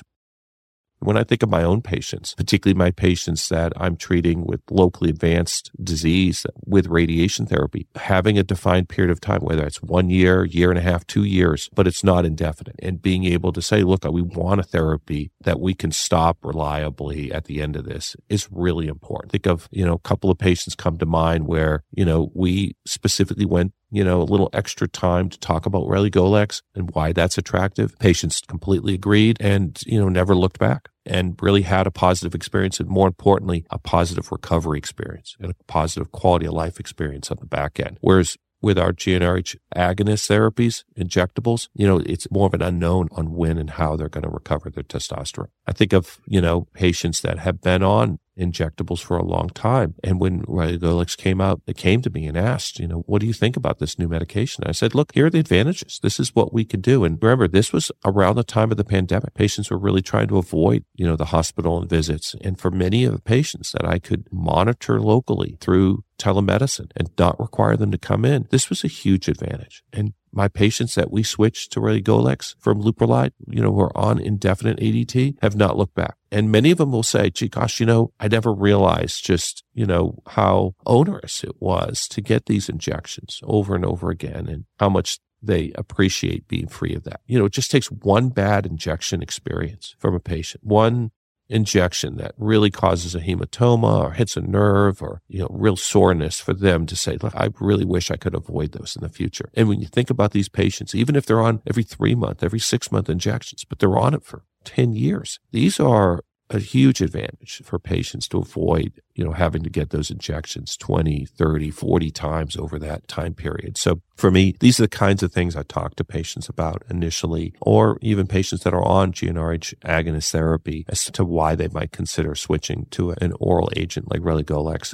[1.03, 5.09] When I think of my own patients, particularly my patients that I'm treating with locally
[5.09, 10.45] advanced disease with radiation therapy, having a defined period of time, whether it's one year,
[10.45, 13.81] year and a half, two years, but it's not indefinite, and being able to say,
[13.81, 18.15] look, we want a therapy that we can stop reliably at the end of this
[18.29, 19.31] is really important.
[19.31, 22.75] Think of, you know, a couple of patients come to mind where, you know, we
[22.85, 27.37] specifically went you know, a little extra time to talk about relugolix and why that's
[27.37, 27.93] attractive.
[27.99, 32.79] Patients completely agreed and, you know, never looked back and really had a positive experience
[32.79, 37.37] and more importantly, a positive recovery experience and a positive quality of life experience on
[37.39, 37.97] the back end.
[38.01, 43.33] Whereas with our GnRH agonist therapies, injectables, you know, it's more of an unknown on
[43.33, 45.49] when and how they're going to recover their testosterone.
[45.65, 49.95] I think of, you know, patients that have been on injectables for a long time.
[50.03, 53.27] And when Relugolix came out, they came to me and asked, you know, what do
[53.27, 54.63] you think about this new medication?
[54.65, 55.99] I said, look, here are the advantages.
[56.01, 57.03] This is what we can do.
[57.03, 59.33] And remember, this was around the time of the pandemic.
[59.33, 62.35] Patients were really trying to avoid, you know, the hospital and visits.
[62.41, 67.39] And for many of the patients that I could monitor locally through telemedicine and not
[67.39, 69.83] require them to come in, this was a huge advantage.
[69.91, 74.19] And my patients that we switched to Relugolix from Leuprolide, you know, who are on
[74.19, 76.15] indefinite ADT have not looked back.
[76.31, 79.85] And many of them will say, gee, gosh, you know, I never realized just, you
[79.85, 84.89] know, how onerous it was to get these injections over and over again and how
[84.89, 87.21] much they appreciate being free of that.
[87.25, 91.11] You know, it just takes one bad injection experience from a patient, one
[91.51, 96.39] injection that really causes a hematoma or hits a nerve or you know real soreness
[96.39, 99.49] for them to say look i really wish i could avoid those in the future.
[99.53, 102.59] And when you think about these patients even if they're on every three month every
[102.59, 107.61] six month injections but they're on it for 10 years these are a huge advantage
[107.63, 112.57] for patients to avoid, you know, having to get those injections 20, 30, 40 times
[112.57, 113.77] over that time period.
[113.77, 117.53] So for me, these are the kinds of things I talk to patients about initially,
[117.61, 122.35] or even patients that are on GnRH agonist therapy as to why they might consider
[122.35, 124.93] switching to an oral agent like Relugolix.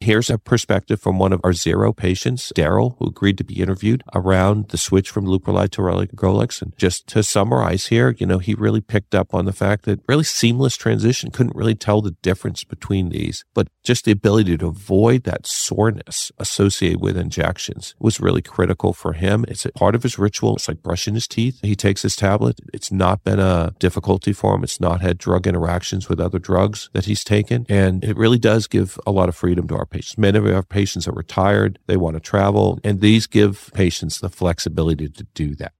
[0.00, 4.02] Here's a perspective from one of our HERO patients, Daryl, who agreed to be interviewed
[4.14, 6.60] around the switch from Leuprolide to Relugolix.
[6.60, 10.02] And just to summarize here, you know, he really picked up on the fact that
[10.06, 14.66] really seamless transition couldn't really tell the difference between these, but just the ability to
[14.66, 19.46] avoid that soreness associated with injections was really critical for him.
[19.48, 20.56] It's a part of his ritual.
[20.56, 21.58] It's like brushing his teeth.
[21.62, 22.60] He takes his tablet.
[22.74, 24.62] It's not been a difficulty for him.
[24.62, 27.64] It's not had drug interactions with other drugs that he's taken.
[27.70, 30.18] And it really does give a lot of freedom to our our patients.
[30.18, 34.28] Many of our patients are retired, they want to travel, and these give patients the
[34.28, 35.72] flexibility to do that.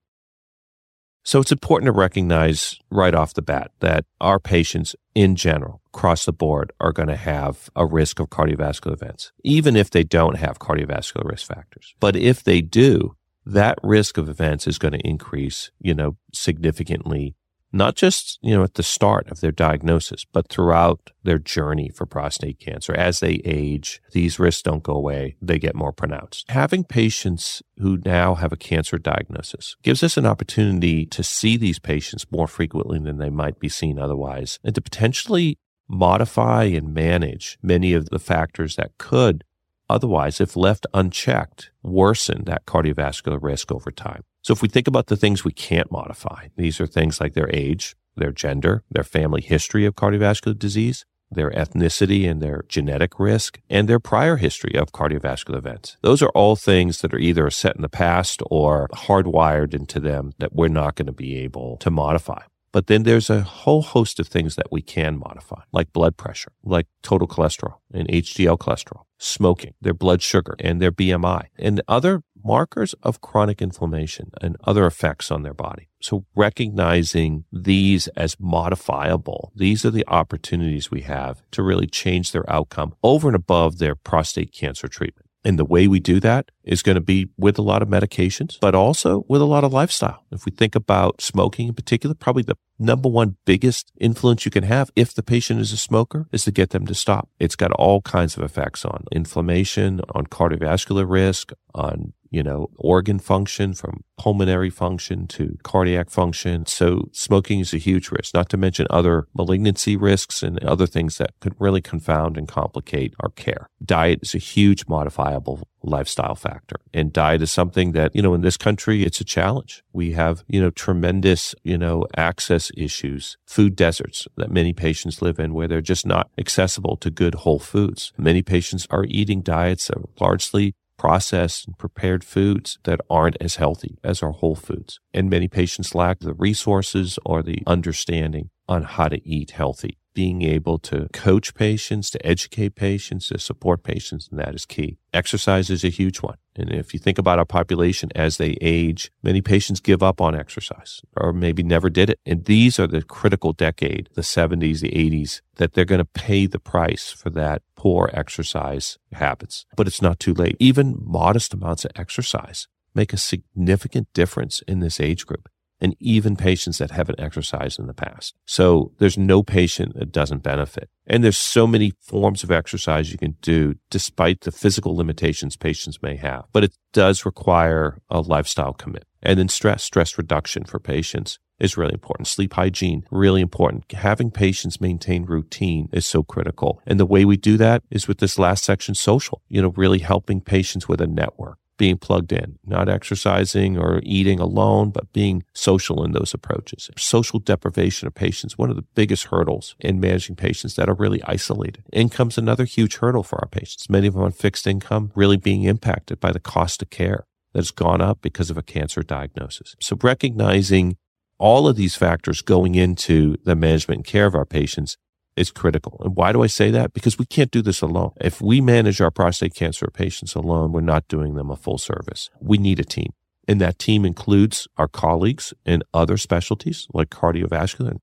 [1.25, 6.25] So it's important to recognize right off the bat that our patients in general, across
[6.25, 10.37] the board, are going to have a risk of cardiovascular events, even if they don't
[10.37, 11.95] have cardiovascular risk factors.
[11.99, 17.35] But if they do, that risk of events is going to increase, you know, significantly
[17.73, 22.07] not just, you know, at the start of their diagnosis, but throughout their journey for
[22.07, 22.95] prostate cancer.
[22.95, 25.37] As they age, these risks don't go away.
[25.43, 26.51] They get more pronounced.
[26.51, 31.79] Having patients who now have a cancer diagnosis gives us an opportunity to see these
[31.79, 35.59] patients more frequently than they might be seen otherwise and to potentially
[35.89, 39.45] modify and manage many of the factors that could
[39.89, 44.23] otherwise, if left unchecked, worsen that cardiovascular risk over time.
[44.43, 47.51] So if we think about the things we can't modify, these are things like their
[47.53, 53.61] age, their gender, their family history of cardiovascular disease, their ethnicity and their genetic risk,
[53.69, 55.97] and their prior history of cardiovascular events.
[56.03, 60.33] Those are all things that are either set in the past or hardwired into them
[60.39, 62.43] that we're not going to be able to modify.
[62.77, 66.53] But then there's a whole host of things that we can modify, like blood pressure,
[66.63, 72.23] like total cholesterol and HDL cholesterol, smoking, their blood sugar and their BMI, and other
[72.45, 75.89] markers of chronic inflammation and other effects on their body.
[76.03, 82.45] So recognizing these as modifiable, these are the opportunities we have to really change their
[82.53, 85.26] outcome over and above their prostate cancer treatment.
[85.47, 88.59] And the way we do that is going to be with a lot of medications,
[88.61, 90.25] but also with a lot of lifestyle.
[90.33, 94.65] If we think about smoking in particular, probably the number one biggest influence you can
[94.65, 97.29] have if the patient is a smoker is to get them to stop.
[97.39, 103.19] It's got all kinds of effects on inflammation, on cardiovascular risk, on you know, organ
[103.19, 106.67] function from pulmonary function to cardiac function.
[106.67, 111.17] So smoking is a huge risk, not to mention other malignancy risks and other things
[111.17, 113.71] that could really confound and complicate our care.
[113.83, 116.77] Diet is a huge modifiable lifestyle factor.
[116.93, 119.83] And diet is something that, you know, in this country, it's a challenge.
[119.95, 125.39] We have, you know, tremendous, you know, access issues, food deserts that many patients live
[125.39, 128.13] in where they're just not accessible to good whole foods.
[128.19, 130.75] Many patients are eating diets that are largely
[131.07, 134.99] processed and prepared foods that aren't as healthy as our whole foods.
[135.15, 140.41] And many patients lack the resources or the understanding on how to eat healthy being
[140.41, 144.97] able to coach patients, to educate patients, to support patients, and that is key.
[145.13, 146.39] Exercise is a huge one.
[146.57, 150.35] And if you think about our population as they age, many patients give up on
[150.35, 152.19] exercise or maybe never did it.
[152.25, 156.47] And these are the critical decade, the 70s, the 80s, that they're going to pay
[156.47, 159.67] the price for that poor exercise habits.
[159.77, 160.57] But it's not too late.
[160.59, 165.51] Even modest amounts of exercise make a significant difference in this age group
[165.81, 168.35] and even patients that haven't exercised in the past.
[168.47, 170.89] So there's no patient that doesn't benefit.
[171.07, 176.03] And there's so many forms of exercise you can do despite the physical limitations patients
[176.03, 176.45] may have.
[176.53, 179.07] But it does require a lifestyle commitment.
[179.23, 182.29] And then stress, stress reduction for patients is really important.
[182.29, 183.91] Sleep hygiene, really important.
[183.93, 186.81] Having patients maintain routine is so critical.
[186.87, 190.01] And the way we do that is with this last section, social, you know, really
[190.01, 195.45] helping patients with a network being plugged in, not exercising or eating alone, but being
[195.53, 196.91] social in those approaches.
[196.97, 201.23] Social deprivation of patients, one of the biggest hurdles in managing patients that are really
[201.25, 201.85] isolated.
[201.93, 203.91] Income's another huge hurdle for our patients.
[203.91, 207.71] Many of them on fixed income really being impacted by the cost of care that's
[207.71, 209.75] gone up because of a cancer diagnosis.
[209.81, 210.97] So recognizing
[211.39, 214.97] all of these factors going into the management and care of our patients
[215.37, 216.01] is critical.
[216.05, 216.93] And why do I say that?
[216.93, 218.13] Because we can't do this alone.
[218.21, 222.31] If we manage our prostate cancer patients alone, we're not doing them a full service.
[222.41, 223.13] We need a team.
[223.49, 227.99] And that team includes our colleagues in other specialties like cardiovascular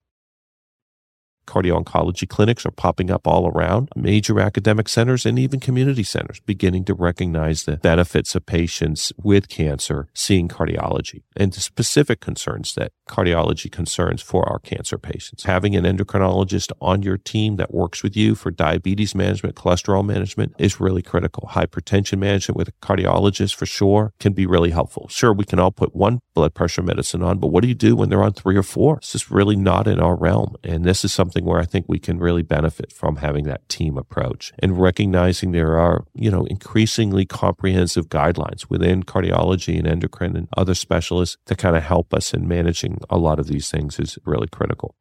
[1.45, 6.39] Cardio oncology clinics are popping up all around, major academic centers and even community centers
[6.41, 12.73] beginning to recognize the benefits of patients with cancer seeing cardiology and the specific concerns
[12.75, 15.43] that cardiology concerns for our cancer patients.
[15.43, 20.53] Having an endocrinologist on your team that works with you for diabetes management, cholesterol management
[20.57, 21.49] is really critical.
[21.51, 25.07] Hypertension management with a cardiologist for sure can be really helpful.
[25.09, 27.95] Sure, we can all put one blood pressure medicine on, but what do you do
[27.95, 28.97] when they're on three or four?
[29.01, 30.55] This is really not in our realm.
[30.63, 33.67] And this is something something where I think we can really benefit from having that
[33.67, 40.36] team approach and recognizing there are, you know, increasingly comprehensive guidelines within cardiology and endocrine
[40.36, 43.99] and other specialists to kind of help us in managing a lot of these things
[43.99, 44.95] is really critical.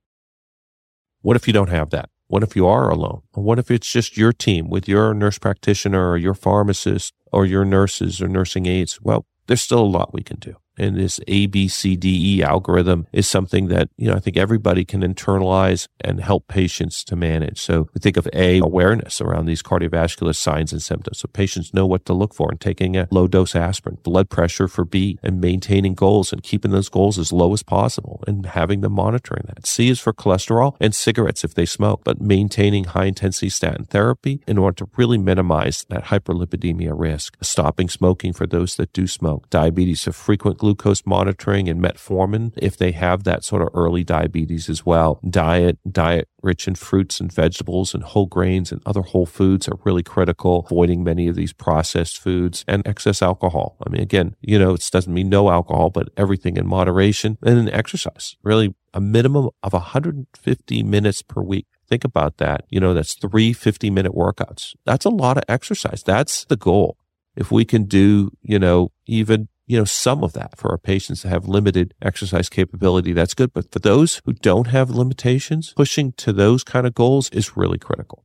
[1.20, 2.08] What if you don't have that?
[2.28, 3.22] What if you are alone?
[3.32, 7.64] What if it's just your team with your nurse practitioner or your pharmacist or your
[7.64, 8.98] nurses or nursing aides?
[9.02, 13.88] Well, there's still a lot we can do and this ABCDE algorithm is something that,
[13.96, 17.60] you know, I think everybody can internalize and help patients to manage.
[17.60, 21.18] So we think of A, awareness around these cardiovascular signs and symptoms.
[21.18, 24.68] So patients know what to look for and taking a low dose aspirin, blood pressure
[24.68, 28.80] for B and maintaining goals and keeping those goals as low as possible and having
[28.80, 29.66] them monitoring that.
[29.66, 34.40] C is for cholesterol and cigarettes if they smoke, but maintaining high intensity statin therapy
[34.46, 37.36] in order to really minimize that hyperlipidemia risk.
[37.40, 39.48] Stopping smoking for those that do smoke.
[39.50, 40.71] Diabetes, so frequent glucose
[41.06, 45.20] monitoring and metformin if they have that sort of early diabetes as well.
[45.28, 49.78] Diet, diet rich in fruits and vegetables and whole grains and other whole foods are
[49.84, 50.66] really critical.
[50.66, 53.76] Avoiding many of these processed foods and excess alcohol.
[53.86, 57.56] I mean, again, you know, it doesn't mean no alcohol, but everything in moderation and
[57.56, 58.36] then exercise.
[58.42, 63.52] Really a minimum of 150 minutes per week think about that, you know, that's three
[63.52, 64.74] 50 minute workouts.
[64.86, 66.02] That's a lot of exercise.
[66.02, 66.96] That's the goal.
[67.36, 71.22] If we can do, you know, even you know, some of that for our patients
[71.22, 73.52] that have limited exercise capability, that's good.
[73.52, 77.78] But for those who don't have limitations, pushing to those kind of goals is really
[77.78, 78.24] critical.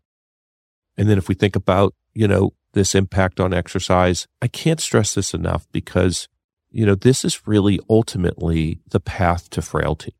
[0.97, 5.13] And then if we think about, you know, this impact on exercise, I can't stress
[5.13, 6.27] this enough because,
[6.69, 10.15] you know, this is really ultimately the path to frailty.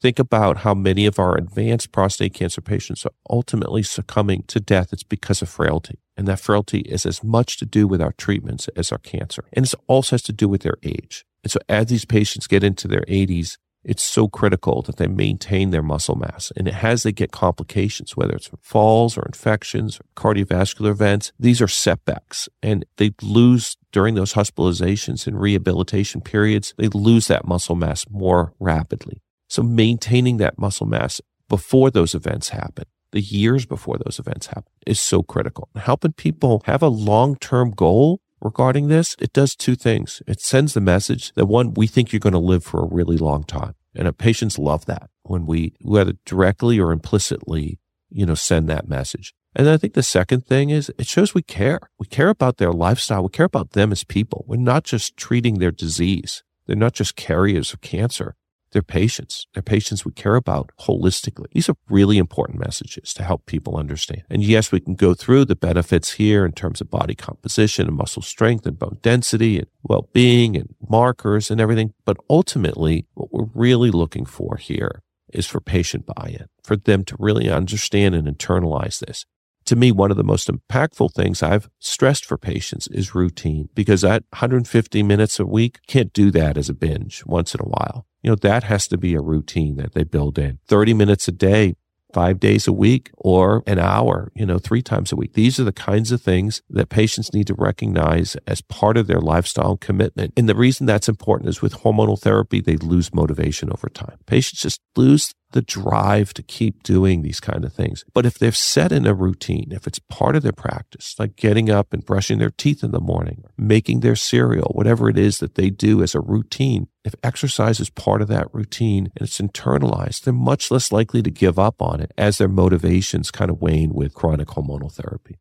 [0.00, 4.94] Think about how many of our advanced prostate cancer patients are ultimately succumbing to death.
[4.94, 5.98] It's because of frailty.
[6.16, 9.44] And that frailty is as much to do with our treatments as our cancer.
[9.52, 11.26] And it also has to do with their age.
[11.44, 15.70] And so as these patients get into their 80s, it's so critical that they maintain
[15.70, 16.50] their muscle mass.
[16.56, 21.68] And as they get complications, whether it's falls or infections or cardiovascular events, these are
[21.68, 28.06] setbacks and they lose during those hospitalizations and rehabilitation periods, they lose that muscle mass
[28.10, 29.22] more rapidly.
[29.50, 34.72] So maintaining that muscle mass before those events happen, the years before those events happen
[34.86, 35.68] is so critical.
[35.74, 40.22] Helping people have a long-term goal regarding this, it does two things.
[40.28, 43.16] It sends the message that one, we think you're going to live for a really
[43.16, 43.74] long time.
[43.92, 49.34] And patients love that when we, whether directly or implicitly, you know, send that message.
[49.56, 51.80] And I think the second thing is it shows we care.
[51.98, 53.24] We care about their lifestyle.
[53.24, 54.44] We care about them as people.
[54.46, 56.44] We're not just treating their disease.
[56.66, 58.36] They're not just carriers of cancer.
[58.72, 61.46] Their patients, their patients we care about holistically.
[61.52, 64.22] These are really important messages to help people understand.
[64.30, 67.96] And yes, we can go through the benefits here in terms of body composition and
[67.96, 71.94] muscle strength and bone density and well-being and markers and everything.
[72.04, 75.02] But ultimately, what we're really looking for here
[75.32, 79.24] is for patient buy-in, for them to really understand and internalize this
[79.70, 84.02] to me, one of the most impactful things I've stressed for patients is routine because
[84.02, 88.04] at 150 minutes a week can't do that as a binge once in a while.
[88.22, 90.58] You know, that has to be a routine that they build in.
[90.66, 91.74] 30 minutes a day,
[92.12, 95.34] five days a week or an hour, you know, three times a week.
[95.34, 99.20] These are the kinds of things that patients need to recognize as part of their
[99.20, 100.32] lifestyle commitment.
[100.36, 104.18] And the reason that's important is with hormonal therapy, they lose motivation over time.
[104.26, 108.04] Patients just lose the drive to keep doing these kind of things.
[108.12, 111.70] But if they're set in a routine, if it's part of their practice, like getting
[111.70, 115.54] up and brushing their teeth in the morning, making their cereal, whatever it is that
[115.54, 120.22] they do as a routine, if exercise is part of that routine and it's internalized,
[120.22, 123.94] they're much less likely to give up on it as their motivations kind of wane
[123.94, 125.38] with chronic hormonal therapy.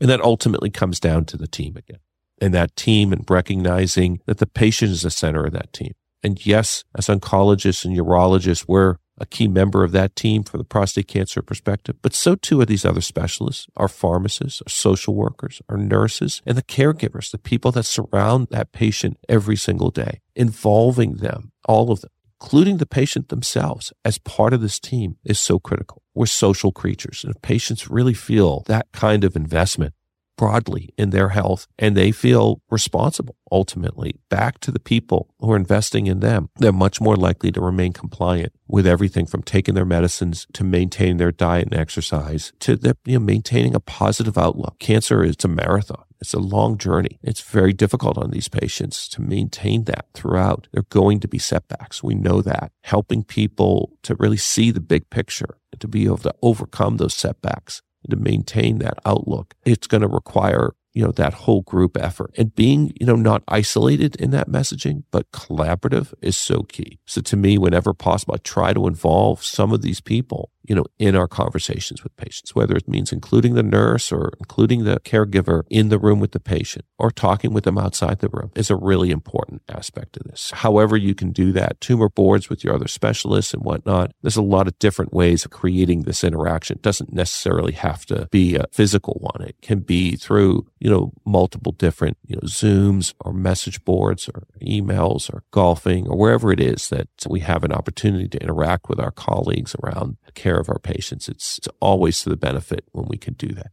[0.00, 2.00] And that ultimately comes down to the team again.
[2.40, 5.92] And that team and recognizing that the patient is the center of that team.
[6.24, 10.64] And yes, as oncologists and urologists, we're a key member of that team from the
[10.64, 15.62] prostate cancer perspective, but so too are these other specialists, our pharmacists, our social workers,
[15.68, 21.14] our nurses, and the caregivers, the people that surround that patient every single day, involving
[21.14, 22.10] them, all of them,
[22.40, 26.02] including the patient themselves as part of this team is so critical.
[26.14, 27.24] We're social creatures.
[27.24, 29.94] And if patients really feel that kind of investment,
[30.36, 35.56] broadly in their health and they feel responsible ultimately back to the people who are
[35.56, 36.48] investing in them.
[36.56, 41.18] They're much more likely to remain compliant with everything from taking their medicines to maintaining
[41.18, 44.78] their diet and exercise to you know, maintaining a positive outlook.
[44.80, 46.04] Cancer is a marathon.
[46.20, 47.18] It's a long journey.
[47.22, 50.68] It's very difficult on these patients to maintain that throughout.
[50.72, 52.02] There are going to be setbacks.
[52.02, 52.72] We know that.
[52.82, 57.14] Helping people to really see the big picture, and to be able to overcome those
[57.14, 62.32] setbacks to maintain that outlook, it's going to require you know that whole group effort.
[62.38, 67.00] And being you know not isolated in that messaging but collaborative is so key.
[67.04, 70.84] So to me whenever possible i try to involve some of these people you know,
[70.98, 75.64] in our conversations with patients, whether it means including the nurse or including the caregiver
[75.68, 78.76] in the room with the patient or talking with them outside the room is a
[78.76, 80.50] really important aspect of this.
[80.54, 84.12] However, you can do that, tumor boards with your other specialists and whatnot.
[84.22, 86.76] There's a lot of different ways of creating this interaction.
[86.76, 89.46] It doesn't necessarily have to be a physical one.
[89.46, 94.44] It can be through, you know, multiple different, you know, Zooms or message boards or
[94.62, 98.98] emails or golfing or wherever it is that we have an opportunity to interact with
[98.98, 100.16] our colleagues around
[100.54, 101.28] care of our patients.
[101.28, 103.72] It's, it's always to the benefit when we can do that.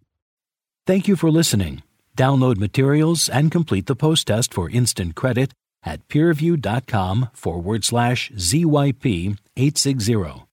[0.87, 1.83] Thank you for listening.
[2.17, 5.51] Download materials and complete the post test for instant credit
[5.83, 10.45] at peerview.com forward slash ZYP 860.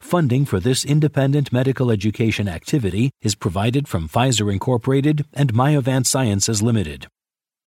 [0.00, 6.62] Funding for this independent medical education activity is provided from Pfizer Incorporated and Myovant Sciences
[6.62, 7.06] Limited.